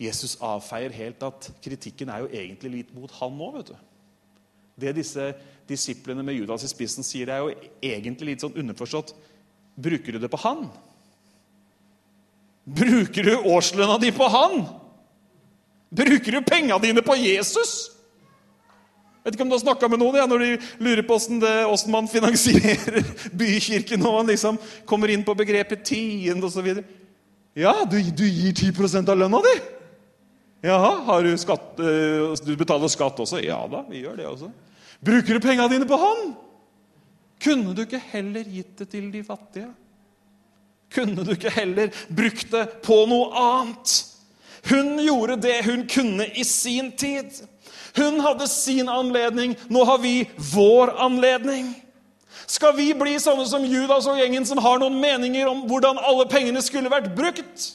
Jesus 0.01 0.35
avfeier 0.41 0.93
helt 0.95 1.21
at 1.23 1.47
kritikken 1.61 2.09
er 2.09 2.23
jo 2.23 2.31
egentlig 2.33 2.71
litt 2.73 2.93
mot 2.95 3.11
han 3.19 3.37
òg, 3.37 3.59
vet 3.59 3.71
du. 3.71 3.87
Det 4.81 4.95
disse 4.97 5.27
disiplene 5.69 6.23
med 6.25 6.39
Judas 6.39 6.65
i 6.65 6.69
spissen 6.71 7.05
sier, 7.05 7.29
er 7.29 7.43
jo 7.43 7.51
egentlig 7.85 8.33
litt 8.33 8.45
sånn 8.45 8.57
underforstått. 8.57 9.13
Bruker 9.77 10.15
du 10.15 10.23
det 10.23 10.31
på 10.31 10.39
han? 10.41 10.65
Bruker 12.65 13.27
du 13.27 13.49
årslønna 13.51 13.97
di 14.01 14.11
på 14.15 14.27
han? 14.31 14.63
Bruker 15.91 16.37
du 16.37 16.41
penga 16.47 16.79
dine 16.81 17.03
på 17.05 17.17
Jesus? 17.19 17.91
Vet 19.21 19.35
ikke 19.35 19.45
om 19.45 19.51
du 19.51 19.53
har 19.53 19.61
snakka 19.61 19.89
med 19.91 20.01
noen 20.01 20.17
ja, 20.17 20.25
når 20.25 20.41
de 20.41 20.49
lurer 20.81 21.03
på 21.05 21.13
åssen 21.13 21.93
man 21.93 22.09
finansierer 22.09 23.03
bykirken, 23.37 24.01
og 24.01 24.17
man 24.17 24.31
liksom 24.33 24.57
kommer 24.89 25.13
inn 25.13 25.25
på 25.25 25.35
begrepet 25.37 25.85
tiende 25.85 26.49
osv. 26.49 26.71
Ja, 27.53 27.75
du, 27.85 27.99
du, 28.01 28.25
gir 28.25 28.55
10 28.55 29.03
av 29.03 29.19
lønna 29.19 29.43
di? 29.45 29.55
Jaha, 30.61 30.91
har 31.07 31.23
du, 31.25 31.31
skatt, 31.41 31.79
uh, 31.79 32.33
du 32.45 32.53
betaler 32.57 32.91
skatt 32.91 33.19
også? 33.23 33.41
Ja 33.41 33.63
da, 33.69 33.81
vi 33.89 34.03
gjør 34.03 34.19
det 34.19 34.27
også. 34.29 34.51
Bruker 35.01 35.37
du 35.37 35.43
penga 35.43 35.65
dine 35.71 35.87
på 35.89 35.97
han? 35.97 36.33
Kunne 37.41 37.73
du 37.73 37.81
ikke 37.87 38.01
heller 38.11 38.45
gitt 38.45 38.75
det 38.77 38.91
til 38.91 39.09
de 39.13 39.23
fattige? 39.25 39.71
Kunne 40.93 41.23
du 41.25 41.33
ikke 41.33 41.53
heller 41.55 41.89
brukt 42.13 42.51
det 42.53 42.65
på 42.85 42.99
noe 43.09 43.31
annet? 43.41 43.95
Hun 44.69 44.99
gjorde 45.01 45.39
det 45.41 45.63
hun 45.65 45.87
kunne 45.89 46.27
i 46.37 46.43
sin 46.45 46.91
tid. 46.93 47.31
Hun 47.97 48.19
hadde 48.21 48.47
sin 48.47 48.89
anledning. 48.89 49.55
Nå 49.73 49.85
har 49.87 49.97
vi 50.03 50.29
vår 50.53 50.93
anledning. 51.01 51.73
Skal 52.45 52.75
vi 52.77 52.91
bli 52.93 53.15
sånne 53.19 53.47
som 53.47 53.65
Judas 53.65 54.05
og 54.11 54.19
gjengen 54.19 54.45
som 54.45 54.59
har 54.61 54.79
noen 54.81 54.99
meninger 55.01 55.49
om 55.49 55.65
hvordan 55.69 55.99
alle 56.03 56.27
pengene 56.29 56.61
skulle 56.63 56.91
vært 56.91 57.09
brukt? 57.15 57.71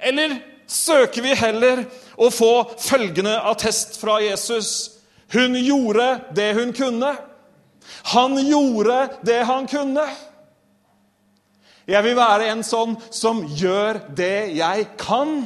Eller 0.00 0.38
søker 0.66 1.22
vi 1.24 1.34
heller 1.38 1.84
å 2.18 2.30
få 2.34 2.52
følgende 2.80 3.36
attest 3.50 3.98
fra 4.00 4.18
Jesus? 4.24 4.98
Hun 5.32 5.56
gjorde 5.58 6.08
det 6.36 6.52
hun 6.58 6.72
kunne. 6.76 7.12
Han 8.14 8.38
gjorde 8.46 8.98
det 9.26 9.42
han 9.46 9.68
kunne. 9.70 10.06
Jeg 11.86 12.02
vil 12.02 12.18
være 12.18 12.50
en 12.50 12.64
sånn 12.66 12.96
som 13.14 13.44
gjør 13.46 14.00
det 14.18 14.58
jeg 14.58 14.88
kan. 14.98 15.38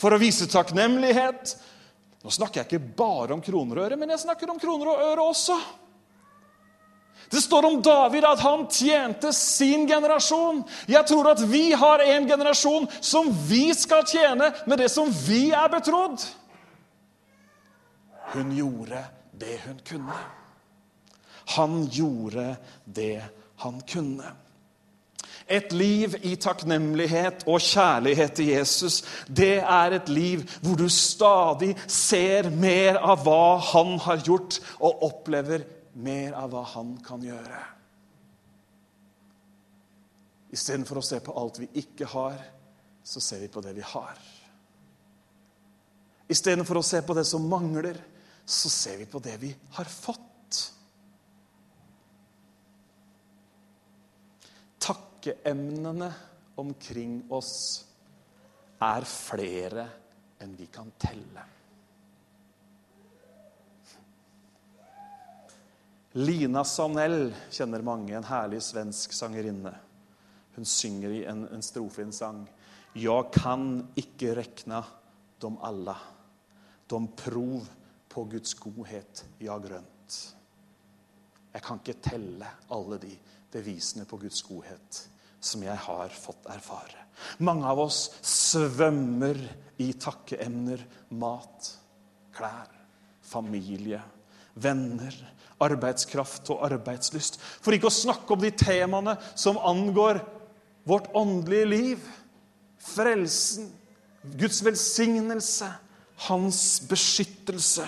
For 0.00 0.14
å 0.14 0.20
vise 0.20 0.48
takknemlighet. 0.50 1.54
Nå 2.24 2.32
snakker 2.32 2.62
jeg 2.62 2.70
ikke 2.70 2.96
bare 2.96 3.36
om 3.36 3.42
kroner 3.44 3.78
og 3.78 3.86
øre, 3.90 3.98
men 4.00 4.14
jeg 4.14 4.24
snakker 4.24 4.48
om 4.48 4.60
kroner 4.60 4.88
og 4.94 5.02
øre 5.10 5.26
også. 5.28 5.58
Det 7.30 7.40
står 7.40 7.66
om 7.66 7.82
David 7.82 8.24
at 8.24 8.40
han 8.40 8.66
tjente 8.70 9.32
sin 9.32 9.88
generasjon. 9.88 10.62
Jeg 10.88 11.06
tror 11.08 11.30
at 11.32 11.42
vi 11.50 11.72
har 11.72 12.04
en 12.04 12.28
generasjon 12.28 12.88
som 13.00 13.30
vi 13.48 13.66
skal 13.74 14.06
tjene 14.08 14.52
med 14.66 14.78
det 14.78 14.90
som 14.92 15.10
vi 15.26 15.48
er 15.50 15.68
betrodd. 15.72 16.22
Hun 18.34 18.54
gjorde 18.56 19.04
det 19.40 19.58
hun 19.66 19.80
kunne. 19.88 20.22
Han 21.56 21.84
gjorde 21.92 22.56
det 22.84 23.22
han 23.56 23.80
kunne. 23.88 24.32
Et 25.46 25.72
liv 25.76 26.14
i 26.24 26.36
takknemlighet 26.40 27.44
og 27.44 27.60
kjærlighet 27.60 28.32
til 28.32 28.46
Jesus, 28.54 29.02
det 29.28 29.58
er 29.60 29.92
et 29.92 30.08
liv 30.08 30.44
hvor 30.62 30.78
du 30.80 30.88
stadig 30.88 31.74
ser 31.86 32.48
mer 32.48 32.96
av 32.96 33.26
hva 33.26 33.58
han 33.72 33.98
har 34.06 34.22
gjort, 34.24 34.56
og 34.80 35.04
opplever 35.04 35.66
mer 35.94 36.34
av 36.38 36.50
hva 36.52 36.62
han 36.74 36.96
kan 37.04 37.22
gjøre. 37.22 37.60
Istedenfor 40.54 41.00
å 41.00 41.06
se 41.06 41.20
på 41.22 41.34
alt 41.38 41.60
vi 41.62 41.68
ikke 41.82 42.08
har, 42.14 42.38
så 43.04 43.20
ser 43.20 43.42
vi 43.42 43.50
på 43.52 43.62
det 43.64 43.74
vi 43.76 43.84
har. 43.84 44.18
Istedenfor 46.30 46.80
å 46.80 46.86
se 46.86 47.02
på 47.04 47.16
det 47.16 47.26
som 47.28 47.48
mangler, 47.50 47.98
så 48.44 48.70
ser 48.72 49.00
vi 49.00 49.08
på 49.10 49.20
det 49.24 49.34
vi 49.42 49.50
har 49.76 49.90
fått. 49.90 50.60
Takkeemnene 54.84 56.10
omkring 56.60 57.18
oss 57.32 57.56
er 58.84 59.06
flere 59.08 59.88
enn 60.44 60.54
vi 60.58 60.68
kan 60.72 60.90
telle. 61.00 61.53
Lina 66.14 66.62
Sanell 66.64 67.32
kjenner 67.50 67.82
mange, 67.82 68.12
en 68.14 68.26
herlig 68.28 68.60
svensk 68.62 69.12
sangerinne. 69.16 69.72
Hun 70.54 70.68
synger 70.68 71.10
i 71.10 71.24
en, 71.26 71.48
en 71.50 71.64
strofe 71.64 72.04
i 72.04 72.06
en 72.06 72.14
sang. 72.14 72.44
Jeg 72.94 73.30
kan 73.34 73.82
ikke 73.98 74.36
rekna 74.38 74.84
dem 75.42 75.58
alle. 75.66 75.96
De 76.86 77.00
prov 77.18 77.66
på 78.14 78.26
Guds 78.30 78.54
godhet 78.62 79.24
jeg 79.42 79.66
grønt. 79.66 80.20
Jeg 81.54 81.66
kan 81.66 81.82
ikke 81.82 81.98
telle 82.02 82.52
alle 82.70 83.02
de 83.02 83.10
bevisene 83.50 84.06
på 84.06 84.20
Guds 84.22 84.42
godhet 84.46 85.02
som 85.44 85.62
jeg 85.66 85.76
har 85.76 86.14
fått 86.14 86.46
erfare. 86.54 87.08
Mange 87.42 87.66
av 87.66 87.82
oss 87.82 88.06
svømmer 88.22 89.38
i 89.82 89.90
takkeemner. 89.98 90.78
Mat, 91.18 91.74
klær, 92.34 92.70
familie, 93.34 94.00
venner, 94.54 95.14
arbeidskraft 95.62 96.50
og 96.54 96.64
arbeidslyst. 96.66 97.38
For 97.62 97.74
ikke 97.74 97.90
å 97.90 97.94
snakke 97.94 98.34
om 98.34 98.42
de 98.42 98.52
temaene 98.54 99.16
som 99.38 99.58
angår 99.58 100.20
vårt 100.88 101.10
åndelige 101.16 101.70
liv. 101.70 102.08
Frelsen, 102.84 103.70
Guds 104.36 104.60
velsignelse, 104.64 105.68
hans 106.28 106.60
beskyttelse. 106.88 107.86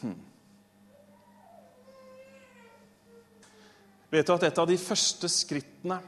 Hmm. 0.00 0.16
Vet 4.12 4.28
du 4.28 4.32
at 4.32 4.46
et 4.48 4.60
av 4.60 4.68
de 4.68 4.78
første 4.80 5.28
skrittene 5.32 5.98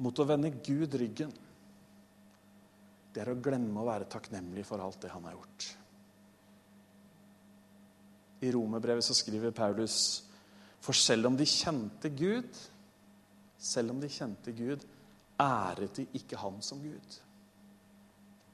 mot 0.00 0.18
å 0.20 0.28
vende 0.28 0.52
Gud 0.64 0.94
ryggen 1.00 1.32
det 3.16 3.22
er 3.24 3.32
å 3.32 3.40
glemme 3.40 3.80
å 3.80 3.88
være 3.88 4.10
takknemlig 4.12 4.66
for 4.68 4.82
alt 4.84 5.00
det 5.00 5.08
han 5.08 5.24
har 5.24 5.32
gjort. 5.38 5.66
I 8.44 8.50
romerbrevet 8.52 9.06
så 9.06 9.16
skriver 9.16 9.54
Paulus 9.56 9.96
for 10.84 10.92
selv 10.92 11.30
om 11.30 11.38
de 11.38 11.46
kjente 11.48 12.10
Gud, 12.12 12.58
selv 13.56 13.94
om 13.94 14.02
de 14.02 14.10
kjente 14.12 14.52
Gud, 14.52 14.84
æret 15.40 15.96
de 15.96 16.04
ikke 16.20 16.36
han 16.42 16.60
som 16.60 16.82
Gud. 16.84 17.16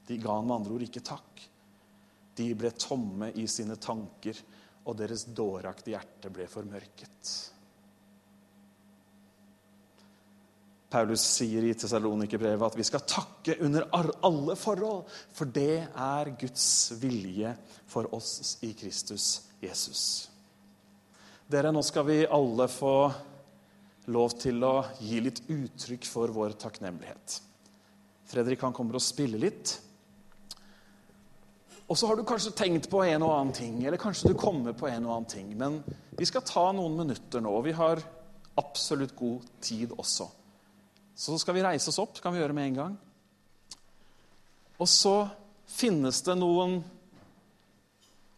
De 0.07 0.17
ga 0.23 0.37
han 0.37 0.47
med 0.47 0.61
andre 0.61 0.77
ord 0.77 0.87
ikke 0.87 1.03
takk. 1.11 1.43
De 2.39 2.47
ble 2.55 2.71
tomme 2.79 3.33
i 3.35 3.43
sine 3.51 3.75
tanker, 3.75 4.39
og 4.87 4.95
deres 4.99 5.27
dåraktige 5.35 5.97
hjerte 5.97 6.31
ble 6.31 6.47
formørket. 6.51 7.35
Paulus 10.93 11.23
sier 11.25 11.65
i 11.65 11.73
Tessalonikerbrevet 11.73 12.67
at 12.67 12.75
vi 12.77 12.83
skal 12.85 13.01
takke 13.09 13.55
under 13.65 13.87
alle 13.97 14.53
forhold, 14.59 15.07
for 15.33 15.49
det 15.49 15.87
er 15.89 16.29
Guds 16.37 16.67
vilje 17.01 17.55
for 17.89 18.11
oss 18.13 18.59
i 18.61 18.75
Kristus 18.77 19.47
Jesus. 19.63 20.03
Dere, 21.49 21.71
nå 21.73 21.81
skal 21.85 22.05
vi 22.05 22.19
alle 22.29 22.67
få 22.69 22.93
lov 24.13 24.35
til 24.37 24.61
å 24.67 24.75
gi 25.01 25.23
litt 25.23 25.41
uttrykk 25.49 26.05
for 26.05 26.35
vår 26.35 26.53
takknemlighet. 26.61 27.39
Fredrik 28.29 28.61
han 28.61 28.75
kommer 28.77 28.99
og 28.99 29.05
spiller 29.05 29.41
litt. 29.41 29.73
Og 31.89 31.97
så 31.97 32.05
har 32.09 32.21
du 32.21 32.25
kanskje 32.27 32.53
tenkt 32.57 32.91
på 32.91 33.01
en 33.01 33.25
og 33.25 33.33
annen 33.33 33.57
ting, 33.57 33.81
eller 33.81 34.01
kanskje 34.01 34.29
du 34.29 34.37
kommer 34.37 34.77
på 34.77 34.91
en 34.91 35.09
og 35.09 35.17
annen 35.17 35.33
ting. 35.33 35.49
Men 35.57 35.81
vi 36.21 36.29
skal 36.29 36.45
ta 36.45 36.69
noen 36.69 37.01
minutter 37.01 37.41
nå, 37.41 37.49
og 37.49 37.65
vi 37.65 37.73
har 37.81 38.05
absolutt 38.61 39.17
god 39.17 39.49
tid 39.65 39.97
også. 39.97 40.29
Så 41.15 41.37
skal 41.39 41.57
vi 41.57 41.63
reise 41.63 41.89
oss 41.89 42.01
opp. 42.01 42.21
kan 42.21 42.33
vi 42.33 42.39
gjøre 42.41 42.53
med 42.53 42.71
en 42.71 42.79
gang. 42.79 42.97
Og 44.81 44.89
så 44.89 45.29
finnes 45.69 46.21
det 46.25 46.35
noen 46.37 46.81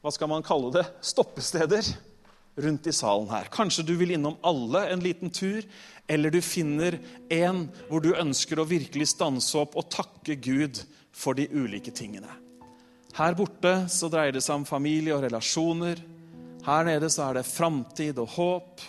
hva 0.04 0.12
skal 0.14 0.30
man 0.30 0.44
kalle 0.46 0.70
det 0.76 0.84
stoppesteder 1.02 1.88
rundt 2.62 2.88
i 2.88 2.94
salen 2.94 3.30
her. 3.32 3.50
Kanskje 3.52 3.88
du 3.88 3.96
vil 3.98 4.14
innom 4.16 4.38
alle 4.46 4.86
en 4.94 5.02
liten 5.02 5.32
tur, 5.34 5.66
eller 6.08 6.30
du 6.30 6.42
finner 6.46 7.00
en 7.34 7.66
hvor 7.90 8.04
du 8.04 8.12
ønsker 8.14 8.62
å 8.62 8.68
virkelig 8.70 9.10
stanse 9.16 9.58
opp 9.58 9.74
og 9.80 9.90
takke 9.90 10.38
Gud 10.38 10.84
for 11.16 11.34
de 11.34 11.48
ulike 11.50 11.92
tingene. 11.96 12.30
Her 13.16 13.34
borte 13.34 13.88
så 13.92 14.12
dreier 14.12 14.36
det 14.36 14.44
seg 14.44 14.60
om 14.60 14.68
familie 14.68 15.16
og 15.16 15.24
relasjoner. 15.24 16.02
Her 16.66 16.88
nede 16.88 17.10
så 17.10 17.30
er 17.30 17.40
det 17.40 17.48
framtid 17.48 18.20
og 18.22 18.34
håp. 18.36 18.84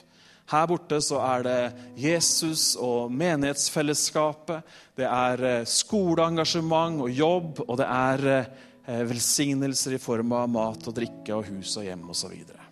Her 0.46 0.66
borte 0.70 1.00
så 1.02 1.18
er 1.26 1.42
det 1.42 1.60
Jesus 1.98 2.76
og 2.78 3.10
menighetsfellesskapet. 3.10 4.62
Det 4.94 5.06
er 5.08 5.42
eh, 5.42 5.64
skoleengasjement 5.66 7.02
og 7.02 7.10
jobb, 7.10 7.64
og 7.66 7.80
det 7.80 7.88
er 7.90 8.26
eh, 8.30 9.00
velsignelser 9.10 9.96
i 9.96 10.02
form 10.02 10.36
av 10.38 10.52
mat 10.54 10.86
og 10.86 10.94
drikke 10.94 11.34
og 11.34 11.50
hus 11.50 11.74
og 11.80 11.88
hjem 11.88 12.04
osv. 12.06 12.20
Så, 12.20 12.30
videre. 12.30 12.68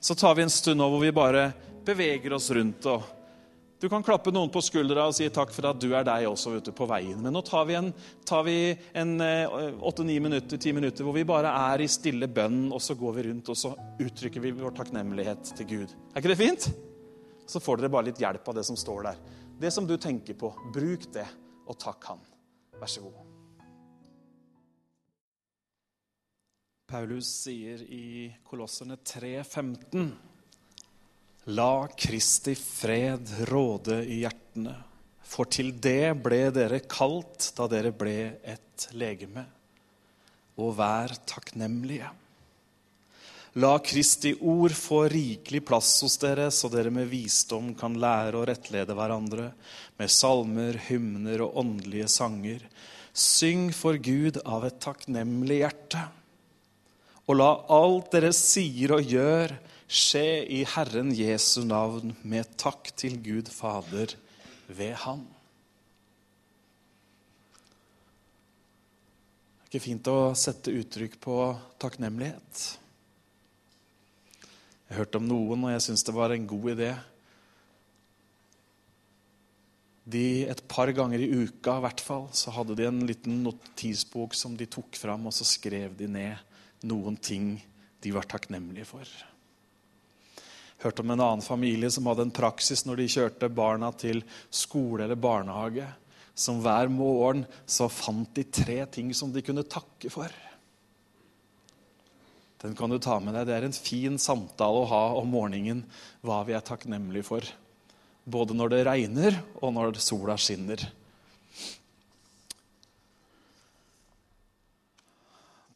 så 0.00 0.18
tar 0.18 0.34
vi 0.34 0.42
en 0.46 0.52
stund 0.52 0.82
nå 0.82 0.88
hvor 0.90 1.04
vi 1.04 1.14
bare 1.14 1.52
beveger 1.86 2.34
oss 2.34 2.50
rundt. 2.50 2.90
og 2.90 3.06
Du 3.78 3.86
kan 3.86 4.02
klappe 4.02 4.34
noen 4.34 4.50
på 4.50 4.62
skuldra 4.66 5.06
og 5.06 5.14
si 5.14 5.30
takk 5.30 5.54
for 5.54 5.70
at 5.70 5.78
du 5.78 5.92
er 5.94 6.02
deg 6.02 6.26
også 6.26 6.58
du, 6.58 6.72
på 6.74 6.90
veien. 6.90 7.22
Men 7.22 7.38
nå 7.38 7.44
tar 7.46 7.62
vi 7.70 7.78
en, 7.78 7.92
en 8.90 9.14
eh, 9.22 9.70
åtte-ni 9.78 10.18
minutter, 10.18 10.58
ti 10.58 10.74
minutter 10.74 11.06
hvor 11.06 11.14
vi 11.14 11.22
bare 11.22 11.54
er 11.70 11.86
i 11.86 11.90
stille 11.94 12.26
bønn, 12.26 12.72
og 12.74 12.82
så 12.82 12.98
går 12.98 13.16
vi 13.20 13.28
rundt 13.30 13.54
og 13.54 13.62
så 13.62 13.76
uttrykker 14.02 14.42
vi 14.42 14.56
vår 14.58 14.74
takknemlighet 14.82 15.54
til 15.54 15.72
Gud. 15.76 15.98
Er 16.10 16.18
ikke 16.18 16.34
det 16.34 16.42
fint? 16.42 16.70
Så 17.48 17.60
får 17.60 17.80
dere 17.80 17.92
bare 17.92 18.10
litt 18.10 18.20
hjelp 18.20 18.48
av 18.50 18.58
det 18.58 18.66
som 18.68 18.76
står 18.76 19.08
der. 19.08 19.22
Det 19.58 19.70
som 19.74 19.86
du 19.88 19.96
tenker 19.96 20.36
på, 20.38 20.52
bruk 20.74 21.08
det, 21.14 21.26
og 21.68 21.78
takk 21.80 22.04
Han. 22.12 22.20
Vær 22.78 22.90
så 22.90 23.02
god. 23.02 23.24
Paulus 26.88 27.28
sier 27.42 27.82
i 27.92 28.28
Kolosserne 28.48 28.96
3,15.: 29.04 30.06
La 31.52 31.88
Kristi 31.92 32.54
fred 32.56 33.32
råde 33.50 33.98
i 34.08 34.22
hjertene, 34.22 34.72
for 35.20 35.50
til 35.52 35.74
det 35.84 36.14
ble 36.24 36.46
dere 36.54 36.80
kalt 36.88 37.50
da 37.58 37.66
dere 37.68 37.92
ble 37.92 38.16
et 38.40 38.88
legeme. 38.96 39.44
Og 40.58 40.72
vær 40.78 41.12
takknemlige. 41.28 42.08
La 43.56 43.78
Kristi 43.80 44.34
ord 44.44 44.74
få 44.76 45.06
rikelig 45.08 45.62
plass 45.64 46.02
hos 46.04 46.18
dere, 46.20 46.50
så 46.52 46.68
dere 46.68 46.92
med 46.92 47.08
visdom 47.08 47.72
kan 47.78 47.96
lære 47.96 48.36
å 48.36 48.44
rettlede 48.48 48.96
hverandre 48.96 49.52
med 49.98 50.12
salmer, 50.12 50.76
hymner 50.88 51.46
og 51.46 51.56
åndelige 51.64 52.10
sanger, 52.12 52.64
Syng 53.18 53.72
for 53.74 53.96
Gud 53.98 54.36
av 54.46 54.62
et 54.68 54.76
takknemlig 54.78 55.56
hjerte. 55.64 56.04
Og 57.26 57.40
la 57.40 57.48
alt 57.74 58.12
dere 58.12 58.30
sier 58.36 58.94
og 58.94 59.10
gjør, 59.10 59.56
skje 59.88 60.44
i 60.54 60.60
Herren 60.68 61.10
Jesu 61.16 61.64
navn 61.66 62.12
med 62.22 62.52
takk 62.60 62.92
til 63.00 63.16
Gud 63.24 63.50
Fader 63.50 64.14
ved 64.68 64.94
Han. 65.02 65.24
Det 69.58 69.66
er 69.66 69.72
ikke 69.72 69.84
fint 69.84 70.12
å 70.12 70.18
sette 70.38 70.72
uttrykk 70.72 71.18
på 71.24 71.40
takknemlighet. 71.82 72.78
Jeg 74.88 75.02
hørte 75.02 75.20
om 75.20 75.28
noen, 75.28 75.66
og 75.66 75.72
jeg 75.74 75.84
syntes 75.84 76.06
det 76.08 76.16
var 76.16 76.32
en 76.32 76.48
god 76.48 76.68
idé. 76.72 76.90
De, 80.08 80.26
et 80.48 80.62
par 80.70 80.88
ganger 80.96 81.20
i 81.20 81.28
uka 81.44 81.76
i 81.76 81.84
hvert 81.84 82.00
fall, 82.00 82.28
så 82.32 82.54
hadde 82.56 82.78
de 82.78 82.86
en 82.88 83.02
liten 83.04 83.42
notisbok 83.44 84.36
som 84.36 84.56
de 84.56 84.68
tok 84.70 84.96
fram, 84.96 85.28
og 85.28 85.36
så 85.36 85.44
skrev 85.44 85.92
de 85.98 86.08
ned 86.08 86.86
noen 86.88 87.18
ting 87.20 87.58
de 88.00 88.14
var 88.14 88.24
takknemlige 88.30 88.88
for. 88.88 89.04
Hørte 90.78 91.02
om 91.02 91.12
en 91.12 91.20
annen 91.20 91.44
familie 91.44 91.90
som 91.90 92.06
hadde 92.08 92.28
en 92.28 92.34
praksis 92.34 92.84
når 92.86 93.00
de 93.00 93.08
kjørte 93.10 93.50
barna 93.50 93.90
til 93.98 94.22
skole 94.48 95.04
eller 95.04 95.18
barnehage. 95.18 95.88
Som 96.38 96.60
hver 96.62 96.86
morgen 96.86 97.42
så 97.66 97.90
fant 97.90 98.30
de 98.38 98.44
tre 98.46 98.84
ting 98.94 99.10
som 99.10 99.32
de 99.34 99.42
kunne 99.42 99.66
takke 99.66 100.08
for. 100.14 100.30
Den 102.62 102.74
kan 102.74 102.90
du 102.90 102.98
ta 102.98 103.20
med 103.22 103.36
deg. 103.36 103.46
Det 103.46 103.56
er 103.56 103.66
en 103.68 103.76
fin 103.76 104.18
samtale 104.18 104.82
å 104.82 104.90
ha 104.90 105.02
om 105.20 105.30
morgenen 105.30 105.84
hva 106.26 106.42
vi 106.46 106.56
er 106.58 106.64
takknemlige 106.66 107.28
for. 107.30 107.50
Både 108.28 108.56
når 108.56 108.74
det 108.74 108.84
regner, 108.88 109.38
og 109.62 109.72
når 109.76 110.00
sola 110.02 110.36
skinner. 110.40 110.82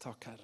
Takk, 0.03 0.27
Herre. 0.27 0.42